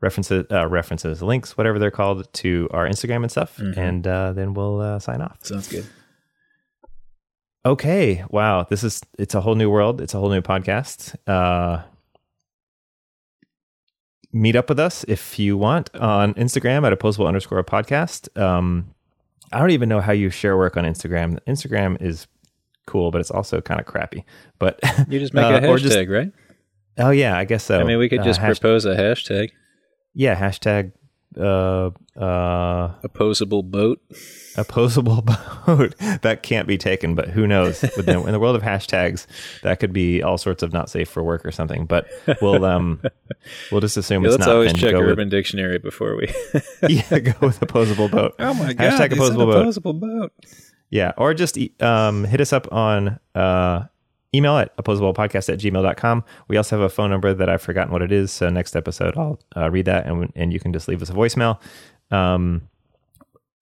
references, 0.00 0.46
uh, 0.52 0.66
references, 0.68 1.22
links, 1.22 1.56
whatever 1.58 1.78
they're 1.78 1.90
called, 1.90 2.32
to 2.32 2.68
our 2.72 2.86
Instagram 2.86 3.22
and 3.22 3.30
stuff, 3.30 3.56
Mhm. 3.56 3.76
and 3.76 4.06
uh, 4.06 4.32
then 4.32 4.54
we'll 4.54 4.80
uh, 4.80 4.98
sign 5.00 5.20
off. 5.20 5.38
Sounds 5.42 5.68
good. 5.68 5.84
Okay. 7.66 8.24
Wow. 8.30 8.64
This 8.64 8.84
is. 8.84 9.02
It's 9.18 9.34
a 9.34 9.40
whole 9.40 9.54
new 9.56 9.68
world. 9.70 10.00
It's 10.00 10.14
a 10.14 10.18
whole 10.18 10.30
new 10.30 10.40
podcast. 10.42 11.16
Uh, 11.26 11.82
meet 14.32 14.56
up 14.56 14.68
with 14.68 14.78
us 14.78 15.04
if 15.08 15.38
you 15.38 15.56
want 15.56 15.94
on 15.96 16.34
Instagram 16.34 16.86
at 16.86 16.92
opposable 16.92 17.26
underscore 17.26 17.62
podcast. 17.64 18.36
Um, 18.40 18.94
I 19.52 19.58
don't 19.58 19.70
even 19.70 19.88
know 19.88 20.00
how 20.00 20.12
you 20.12 20.28
share 20.30 20.56
work 20.56 20.76
on 20.76 20.84
Instagram. 20.84 21.38
Instagram 21.48 22.00
is 22.02 22.26
cool, 22.86 23.10
but 23.10 23.20
it's 23.20 23.30
also 23.30 23.60
kind 23.60 23.80
of 23.80 23.86
crappy. 23.86 24.24
But 24.58 24.78
You 25.08 25.18
just 25.18 25.32
make 25.34 25.44
Uh, 25.62 25.66
a 25.66 25.68
or 25.68 25.78
just- 25.78 25.96
hashtag, 25.96 26.08
right? 26.10 26.32
oh 26.98 27.10
yeah, 27.10 27.36
I 27.38 27.44
guess 27.44 27.64
so. 27.64 27.78
I 27.80 27.84
mean, 27.84 27.98
we 27.98 28.08
could 28.08 28.20
Uh, 28.20 28.24
just 28.24 28.40
hash- 28.40 28.60
propose 28.60 28.84
a 28.84 28.96
hashtag, 28.96 29.50
yeah, 30.14 30.34
hashtag 30.34 30.92
uh 31.38 31.90
uh 32.20 32.92
opposable 33.04 33.62
boat. 33.62 34.00
opposable 34.56 35.22
boat 35.66 35.94
that 36.22 36.42
can't 36.42 36.66
be 36.66 36.76
taken 36.76 37.14
but 37.14 37.28
who 37.28 37.46
knows 37.46 37.82
Within, 37.96 38.18
in 38.26 38.32
the 38.32 38.40
world 38.40 38.56
of 38.56 38.62
hashtags 38.62 39.26
that 39.62 39.78
could 39.78 39.92
be 39.92 40.22
all 40.22 40.36
sorts 40.38 40.62
of 40.64 40.72
not 40.72 40.90
safe 40.90 41.08
for 41.08 41.22
work 41.22 41.46
or 41.46 41.52
something 41.52 41.86
but 41.86 42.08
we'll 42.42 42.64
um 42.64 43.00
we'll 43.70 43.80
just 43.80 43.96
assume 43.96 44.24
Yeah, 44.24 44.30
it's 44.30 44.38
let's 44.38 44.46
not 44.48 44.54
always 44.54 44.72
check 44.72 44.92
go 44.92 45.00
Urban 45.00 45.28
Dictionary 45.28 45.78
before 45.78 46.16
we. 46.16 46.28
yeah 46.88 47.18
go 47.20 47.34
with 47.46 47.62
opposable 47.62 48.08
boat 48.08 48.34
Oh 48.40 48.54
my 48.54 48.72
Hashtag 48.74 48.78
they 48.78 48.90
said 48.96 49.12
opposable 49.12 49.46
boat. 49.46 49.60
opposable 49.60 49.92
boat. 49.92 50.32
yeah 50.90 51.12
or 51.16 51.34
just 51.34 51.56
um 51.80 52.24
hit 52.24 52.40
us 52.40 52.52
up 52.52 52.70
on 52.72 53.20
uh 53.36 53.84
email 54.34 54.58
at 54.58 54.76
opposablepodcast 54.76 55.52
at 55.52 55.58
gmail.com 55.58 56.24
we 56.48 56.56
also 56.56 56.76
have 56.76 56.84
a 56.84 56.88
phone 56.88 57.10
number 57.10 57.32
that 57.32 57.48
i've 57.48 57.62
forgotten 57.62 57.92
what 57.92 58.02
it 58.02 58.12
is 58.12 58.30
so 58.30 58.48
next 58.48 58.76
episode 58.76 59.16
i'll 59.16 59.38
uh, 59.56 59.70
read 59.70 59.86
that 59.86 60.06
and, 60.06 60.32
and 60.34 60.52
you 60.52 60.60
can 60.60 60.72
just 60.72 60.88
leave 60.88 61.02
us 61.02 61.10
a 61.10 61.14
voicemail 61.14 61.58
um 62.10 62.62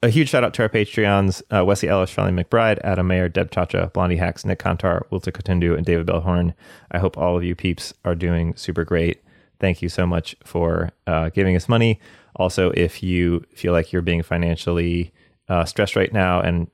a 0.02 0.10
huge 0.10 0.28
shout 0.28 0.44
out 0.44 0.52
to 0.54 0.62
our 0.62 0.68
Patreons, 0.68 1.42
uh, 1.50 1.64
Wesley 1.64 1.88
Ellis, 1.88 2.10
Charlie 2.10 2.30
McBride, 2.30 2.78
Adam 2.84 3.06
Mayer, 3.06 3.28
Deb 3.28 3.50
Chachra, 3.50 3.92
Blondie 3.92 4.18
Hacks, 4.18 4.44
Nik 4.44 4.58
Kantar, 4.58 5.02
Walter 5.10 5.32
Kitundu, 5.32 5.74
and 5.76 5.86
David 5.86 6.06
Bellhorn. 6.06 6.54
I 6.92 6.98
hope 6.98 7.16
all 7.16 7.36
of 7.36 7.42
you 7.42 7.54
peeps 7.54 7.94
are 8.04 8.14
doing 8.14 8.54
super 8.56 8.84
great. 8.84 9.22
thank 9.58 9.80
you 9.80 9.88
so 9.88 10.06
much 10.06 10.36
for 10.44 10.90
uh, 11.06 11.30
giving 11.30 11.56
us 11.56 11.66
money. 11.66 11.98
Also, 12.36 12.70
if 12.72 13.02
you 13.02 13.42
feel 13.54 13.72
like 13.72 13.90
you're 13.90 14.02
being 14.02 14.22
financially 14.22 15.12
uh, 15.48 15.64
stressed 15.64 15.96
right 15.96 16.12
now 16.12 16.40
and 16.40 16.70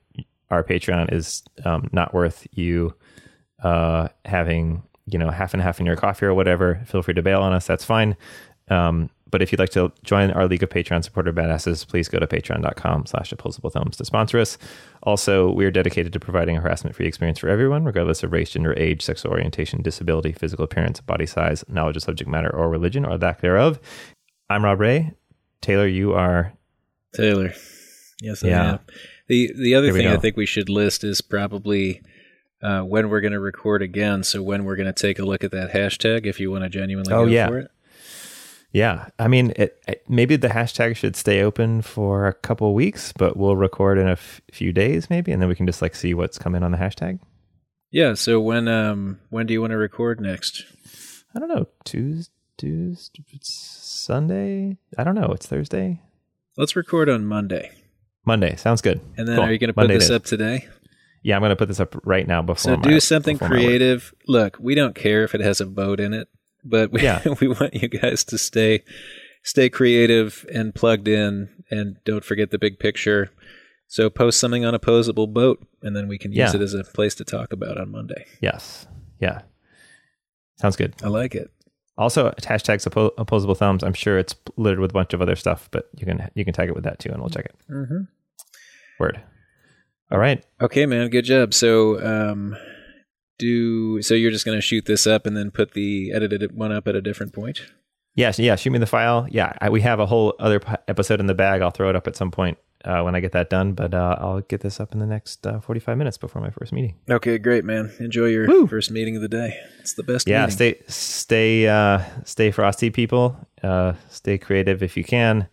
our 0.51 0.63
Patreon 0.63 1.11
is 1.13 1.43
um, 1.63 1.89
not 1.93 2.13
worth 2.13 2.45
you 2.51 2.93
uh, 3.63 4.09
having 4.25 4.83
you 5.05 5.17
know 5.17 5.29
half 5.29 5.53
and 5.53 5.61
half 5.63 5.79
in 5.79 5.85
your 5.85 5.95
coffee 5.95 6.25
or 6.25 6.33
whatever, 6.33 6.81
feel 6.85 7.01
free 7.01 7.13
to 7.13 7.21
bail 7.21 7.41
on 7.41 7.53
us. 7.53 7.65
That's 7.67 7.85
fine. 7.85 8.15
Um, 8.69 9.09
but 9.29 9.41
if 9.41 9.51
you'd 9.51 9.59
like 9.59 9.71
to 9.71 9.91
join 10.03 10.29
our 10.29 10.47
League 10.47 10.61
of 10.61 10.69
Patreon 10.69 11.03
supporter 11.03 11.33
badasses, 11.33 11.87
please 11.87 12.07
go 12.07 12.19
to 12.19 12.27
patreon.com 12.27 13.07
slash 13.07 13.31
opposable 13.31 13.71
thumbs 13.71 13.97
to 13.97 14.05
sponsor 14.05 14.37
us. 14.37 14.59
Also, 15.01 15.51
we 15.51 15.65
are 15.65 15.71
dedicated 15.71 16.13
to 16.13 16.19
providing 16.19 16.55
a 16.55 16.61
harassment-free 16.61 17.07
experience 17.07 17.39
for 17.39 17.49
everyone, 17.49 17.83
regardless 17.83 18.21
of 18.21 18.31
race, 18.31 18.51
gender, 18.51 18.75
age, 18.77 19.01
sexual 19.01 19.31
orientation, 19.31 19.81
disability, 19.81 20.33
physical 20.33 20.63
appearance, 20.63 21.01
body 21.01 21.25
size, 21.25 21.65
knowledge 21.67 21.97
of 21.97 22.03
subject 22.03 22.29
matter, 22.29 22.55
or 22.55 22.69
religion, 22.69 23.05
or 23.05 23.17
lack 23.17 23.41
thereof. 23.41 23.79
I'm 24.51 24.63
Rob 24.63 24.79
Ray. 24.79 25.13
Taylor, 25.61 25.87
you 25.87 26.13
are... 26.13 26.53
Taylor. 27.15 27.53
Yes, 28.21 28.43
I 28.43 28.49
Yeah. 28.49 28.71
am. 28.73 28.79
The, 29.29 29.51
the 29.57 29.73
other 29.73 29.91
thing 29.91 30.05
I 30.05 30.17
think 30.17 30.37
we 30.37 30.45
should 30.45 30.69
list 30.69 31.03
is 31.03 31.21
probably 31.21 32.03
uh, 32.63 32.81
when 32.81 33.09
we're 33.09 33.21
going 33.21 33.33
to 33.33 33.39
record 33.39 33.81
again. 33.81 34.23
So 34.23 34.41
when 34.41 34.63
we're 34.63 34.75
going 34.77 34.91
to 34.91 34.93
take 34.93 35.19
a 35.19 35.23
look 35.25 35.43
at 35.43 35.51
that 35.51 35.71
hashtag 35.73 36.25
if 36.25 36.39
you 36.39 36.49
want 36.49 36.63
to 36.63 36.69
genuinely 36.69 37.13
Oh, 37.13 37.25
go 37.25 37.31
yeah. 37.31 37.47
for 37.47 37.59
it. 37.59 37.71
Yeah, 38.71 39.09
I 39.19 39.27
mean, 39.27 39.53
it, 39.55 39.79
it, 39.87 40.03
maybe 40.09 40.35
the 40.35 40.47
hashtag 40.47 40.95
should 40.95 41.15
stay 41.15 41.43
open 41.43 41.83
for 41.83 42.25
a 42.25 42.33
couple 42.33 42.67
of 42.69 42.73
weeks, 42.73 43.13
but 43.13 43.37
we'll 43.37 43.55
record 43.55 43.99
in 43.99 44.07
a 44.07 44.13
f- 44.13 44.41
few 44.51 44.73
days, 44.73 45.11
maybe, 45.11 45.31
and 45.31 45.39
then 45.39 45.47
we 45.47 45.53
can 45.53 45.67
just 45.67 45.79
like 45.79 45.93
see 45.93 46.15
what's 46.15 46.39
coming 46.39 46.63
on 46.63 46.71
the 46.71 46.77
hashtag. 46.79 47.19
Yeah. 47.91 48.15
So 48.15 48.41
when 48.41 48.67
um 48.67 49.19
when 49.29 49.45
do 49.45 49.53
you 49.53 49.61
want 49.61 49.71
to 49.71 49.77
record 49.77 50.19
next? 50.19 50.63
I 51.35 51.39
don't 51.39 51.49
know, 51.49 51.67
Tuesday, 51.85 52.33
Tuesday, 52.57 53.23
it's 53.31 53.53
Sunday. 53.53 54.77
I 54.97 55.03
don't 55.03 55.13
know. 55.15 55.31
It's 55.33 55.45
Thursday, 55.45 56.01
Let's 56.57 56.75
record 56.75 57.09
on 57.09 57.25
Monday. 57.27 57.71
Monday. 58.25 58.55
Sounds 58.55 58.81
good. 58.81 59.01
And 59.17 59.27
then 59.27 59.35
Cool. 59.35 59.45
are 59.45 59.51
you 59.51 59.59
going 59.59 59.67
to 59.67 59.73
put 59.73 59.81
Monday 59.81 59.95
this 59.95 60.05
is. 60.05 60.11
up 60.11 60.23
today? 60.23 60.67
Yeah, 61.23 61.35
I'm 61.35 61.41
going 61.41 61.49
to 61.51 61.55
put 61.55 61.69
this 61.69 61.79
up 61.79 61.95
right 62.05 62.27
now 62.27 62.41
before. 62.41 62.75
So 62.75 62.75
do 62.75 62.99
something 62.99 63.37
my 63.39 63.47
creative. 63.47 64.13
Look, 64.27 64.57
we 64.59 64.75
don't 64.75 64.93
care 64.93 65.23
if 65.23 65.33
it 65.33 65.41
has 65.41 65.61
a 65.61 65.65
boat 65.65 65.99
in 65.99 66.13
it, 66.13 66.27
but 66.63 66.91
we, 66.91 67.01
Yeah. 67.01 67.21
we 67.41 67.47
want 67.47 67.73
you 67.73 67.87
guys 67.87 68.23
to 68.25 68.37
stay 68.37 68.83
stay 69.43 69.69
creative 69.69 70.45
and 70.53 70.73
plugged 70.75 71.07
in 71.07 71.49
and 71.71 71.97
don't 72.05 72.23
forget 72.23 72.51
the 72.51 72.59
big 72.59 72.77
picture. 72.79 73.29
So 73.87 74.09
post 74.09 74.39
something 74.39 74.63
on 74.65 74.73
a 74.73 74.77
opposable 74.77 75.27
boat 75.27 75.65
and 75.81 75.95
then 75.95 76.07
we 76.07 76.17
can 76.17 76.31
use 76.31 76.53
Yeah. 76.53 76.55
it 76.59 76.61
as 76.61 76.73
a 76.73 76.83
place 76.83 77.15
to 77.15 77.23
talk 77.25 77.51
about 77.53 77.77
on 77.77 77.91
Monday. 77.91 78.25
Yes. 78.41 78.87
Yeah. 79.19 79.41
Sounds 80.57 80.75
good. 80.75 80.93
I 81.03 81.07
like 81.07 81.35
it. 81.35 81.51
Also, 81.97 82.31
hashtags 82.39 82.87
oppo- 82.89 83.11
opposable 83.17 83.53
thumbs. 83.55 83.83
I'm 83.83 83.93
sure 83.93 84.17
it's 84.17 84.33
littered 84.57 84.79
with 84.79 84.91
a 84.91 84.93
bunch 84.93 85.13
of 85.13 85.21
other 85.21 85.35
stuff, 85.35 85.69
but 85.71 85.89
you 85.95 86.05
can 86.05 86.29
you 86.35 86.43
can 86.43 86.53
tag 86.53 86.69
it 86.69 86.75
with 86.75 86.85
that 86.85 86.97
too, 86.99 87.11
and 87.11 87.19
we'll 87.21 87.29
check 87.29 87.45
it. 87.45 87.55
Mm-hmm. 87.71 88.03
Word. 88.99 89.21
All 90.13 90.19
right. 90.19 90.41
Okay, 90.61 90.85
man, 90.85 91.09
good 91.09 91.25
job. 91.25 91.53
So 91.53 91.99
um 92.05 92.55
do 93.39 94.01
so 94.01 94.13
you're 94.13 94.31
just 94.31 94.45
going 94.45 94.57
to 94.57 94.61
shoot 94.61 94.85
this 94.85 95.07
up 95.07 95.25
and 95.25 95.35
then 95.35 95.49
put 95.51 95.71
the 95.73 96.11
edited 96.13 96.55
one 96.55 96.71
up 96.71 96.87
at 96.87 96.95
a 96.95 97.01
different 97.01 97.33
point? 97.33 97.61
Yeah, 98.15 98.31
yeah. 98.37 98.55
Shoot 98.55 98.69
me 98.69 98.77
the 98.79 98.85
file. 98.85 99.25
Yeah, 99.31 99.53
I, 99.59 99.69
we 99.71 99.81
have 99.81 99.99
a 99.99 100.05
whole 100.05 100.35
other 100.39 100.61
episode 100.87 101.19
in 101.19 101.25
the 101.25 101.33
bag. 101.33 101.63
I'll 101.63 101.71
throw 101.71 101.89
it 101.89 101.95
up 101.95 102.05
at 102.07 102.15
some 102.15 102.29
point 102.29 102.59
uh, 102.85 103.01
when 103.01 103.15
I 103.15 103.19
get 103.21 103.31
that 103.31 103.49
done. 103.49 103.73
But 103.73 103.95
uh, 103.95 104.17
I'll 104.19 104.41
get 104.41 104.61
this 104.61 104.79
up 104.79 104.93
in 104.93 104.99
the 104.99 105.07
next 105.07 105.47
uh, 105.47 105.59
45 105.61 105.97
minutes 105.97 106.19
before 106.19 106.39
my 106.39 106.51
first 106.51 106.71
meeting. 106.73 106.93
Okay, 107.09 107.39
great, 107.39 107.65
man. 107.65 107.91
Enjoy 107.99 108.25
your 108.27 108.45
Woo. 108.47 108.67
first 108.67 108.91
meeting 108.91 109.15
of 109.15 109.23
the 109.23 109.27
day. 109.27 109.57
It's 109.79 109.95
the 109.95 110.03
best 110.03 110.27
Yeah, 110.27 110.41
meeting. 110.45 110.55
stay 110.55 110.75
stay 110.87 111.67
uh, 111.67 112.01
stay 112.23 112.51
frosty, 112.51 112.91
people. 112.91 113.35
Uh, 113.63 113.93
stay 114.09 114.37
creative 114.37 114.83
if 114.83 114.95
you 114.95 115.03
can. 115.03 115.47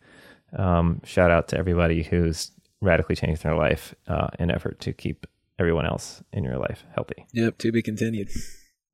Um, 0.55 1.01
shout 1.05 1.31
out 1.31 1.49
to 1.49 1.57
everybody 1.57 2.03
who's 2.03 2.51
radically 2.81 3.16
changed 3.16 3.43
their 3.43 3.55
life 3.55 3.95
uh, 4.09 4.29
in 4.38 4.51
effort 4.51 4.81
to 4.81 4.93
keep 4.93 5.27
everyone 5.59 5.87
else 5.87 6.23
in 6.33 6.45
your 6.45 6.57
life 6.57 6.85
healthy. 6.95 7.27
Yep, 7.33 7.59
to 7.59 7.73
be 7.73 7.83
continued. 7.83 8.31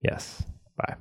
Yes. 0.02 0.42
Bye. 0.76 0.96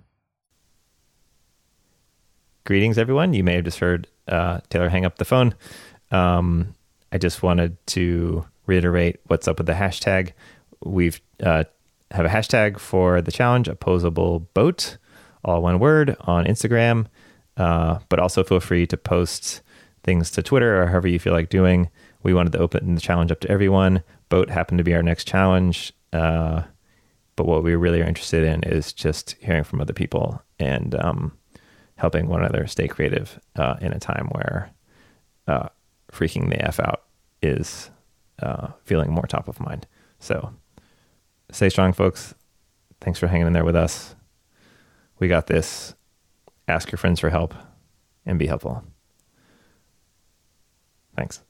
Greetings, 2.66 2.98
everyone. 2.98 3.34
You 3.34 3.44
may 3.44 3.56
have 3.56 3.66
just 3.66 3.80
heard 3.80 4.08
uh, 4.28 4.60
Taylor 4.70 4.90
hang 4.90 5.06
up 5.06 5.18
the 5.18 5.26
phone. 5.26 5.54
Um, 6.12 6.76
I 7.12 7.18
just 7.18 7.44
wanted 7.44 7.78
to 7.88 8.46
reiterate 8.66 9.20
what's 9.28 9.48
up 9.48 9.58
with 9.58 9.68
the 9.68 9.74
hashtag. 9.74 10.32
We've 10.84 11.20
uh, 11.44 11.66
have 12.12 12.26
a 12.26 12.30
hashtag 12.30 12.80
for 12.80 13.22
the 13.22 13.32
challenge, 13.32 13.68
opposable 13.68 14.40
boat, 14.54 14.98
all 15.44 15.62
one 15.62 15.80
word 15.80 16.16
on 16.22 16.46
Instagram. 16.46 17.08
Uh, 17.58 18.00
but 18.10 18.20
also 18.20 18.44
feel 18.44 18.60
free 18.60 18.86
to 18.86 18.98
post 18.98 19.62
things 20.04 20.30
to 20.32 20.44
Twitter 20.44 20.82
or 20.82 20.88
however 20.88 21.08
you 21.08 21.20
feel 21.20 21.34
like 21.34 21.50
doing. 21.50 21.90
We 22.26 22.34
wanted 22.34 22.54
to 22.54 22.60
open 22.60 22.96
the 22.96 23.02
challenge 23.02 23.32
up 23.32 23.40
to 23.42 23.52
everyone. 23.52 24.02
Boat 24.30 24.50
happened 24.50 24.80
to 24.80 24.84
be 24.84 24.96
our 24.96 25.04
next 25.04 25.28
challenge. 25.28 25.94
Uh, 26.12 26.64
but 27.36 27.46
what 27.46 27.64
we 27.64 27.76
really 27.76 28.02
are 28.02 28.08
interested 28.08 28.44
in 28.44 28.64
is 28.64 28.94
just 28.94 29.36
hearing 29.40 29.64
from 29.64 29.80
other 29.80 29.94
people 29.94 30.42
and 30.58 30.96
um, 30.96 31.38
helping 31.98 32.28
one 32.28 32.40
another 32.40 32.66
stay 32.66 32.88
creative 32.88 33.40
uh, 33.58 33.76
in 33.80 33.94
a 33.94 34.00
time 34.00 34.30
where 34.32 34.72
uh, 35.48 35.68
freaking 36.12 36.50
the 36.50 36.60
f 36.66 36.80
out 36.80 37.04
is 37.44 37.92
uh, 38.42 38.70
feeling 38.84 39.12
more 39.12 39.28
top 39.28 39.48
of 39.48 39.60
mind. 39.60 39.86
So 40.20 40.52
stay 41.52 41.70
strong, 41.70 41.94
folks. 41.94 42.34
Thanks 43.02 43.20
for 43.20 43.28
hanging 43.28 43.46
in 43.46 43.54
there 43.54 43.64
with 43.64 43.76
us. 43.76 44.16
We 45.20 45.28
got 45.28 45.46
this. 45.46 45.94
Ask 46.68 46.92
your 46.92 46.98
friends 46.98 47.20
for 47.20 47.30
help 47.30 47.54
and 48.26 48.40
be 48.40 48.48
helpful. 48.48 48.84
Thanks. 51.16 51.44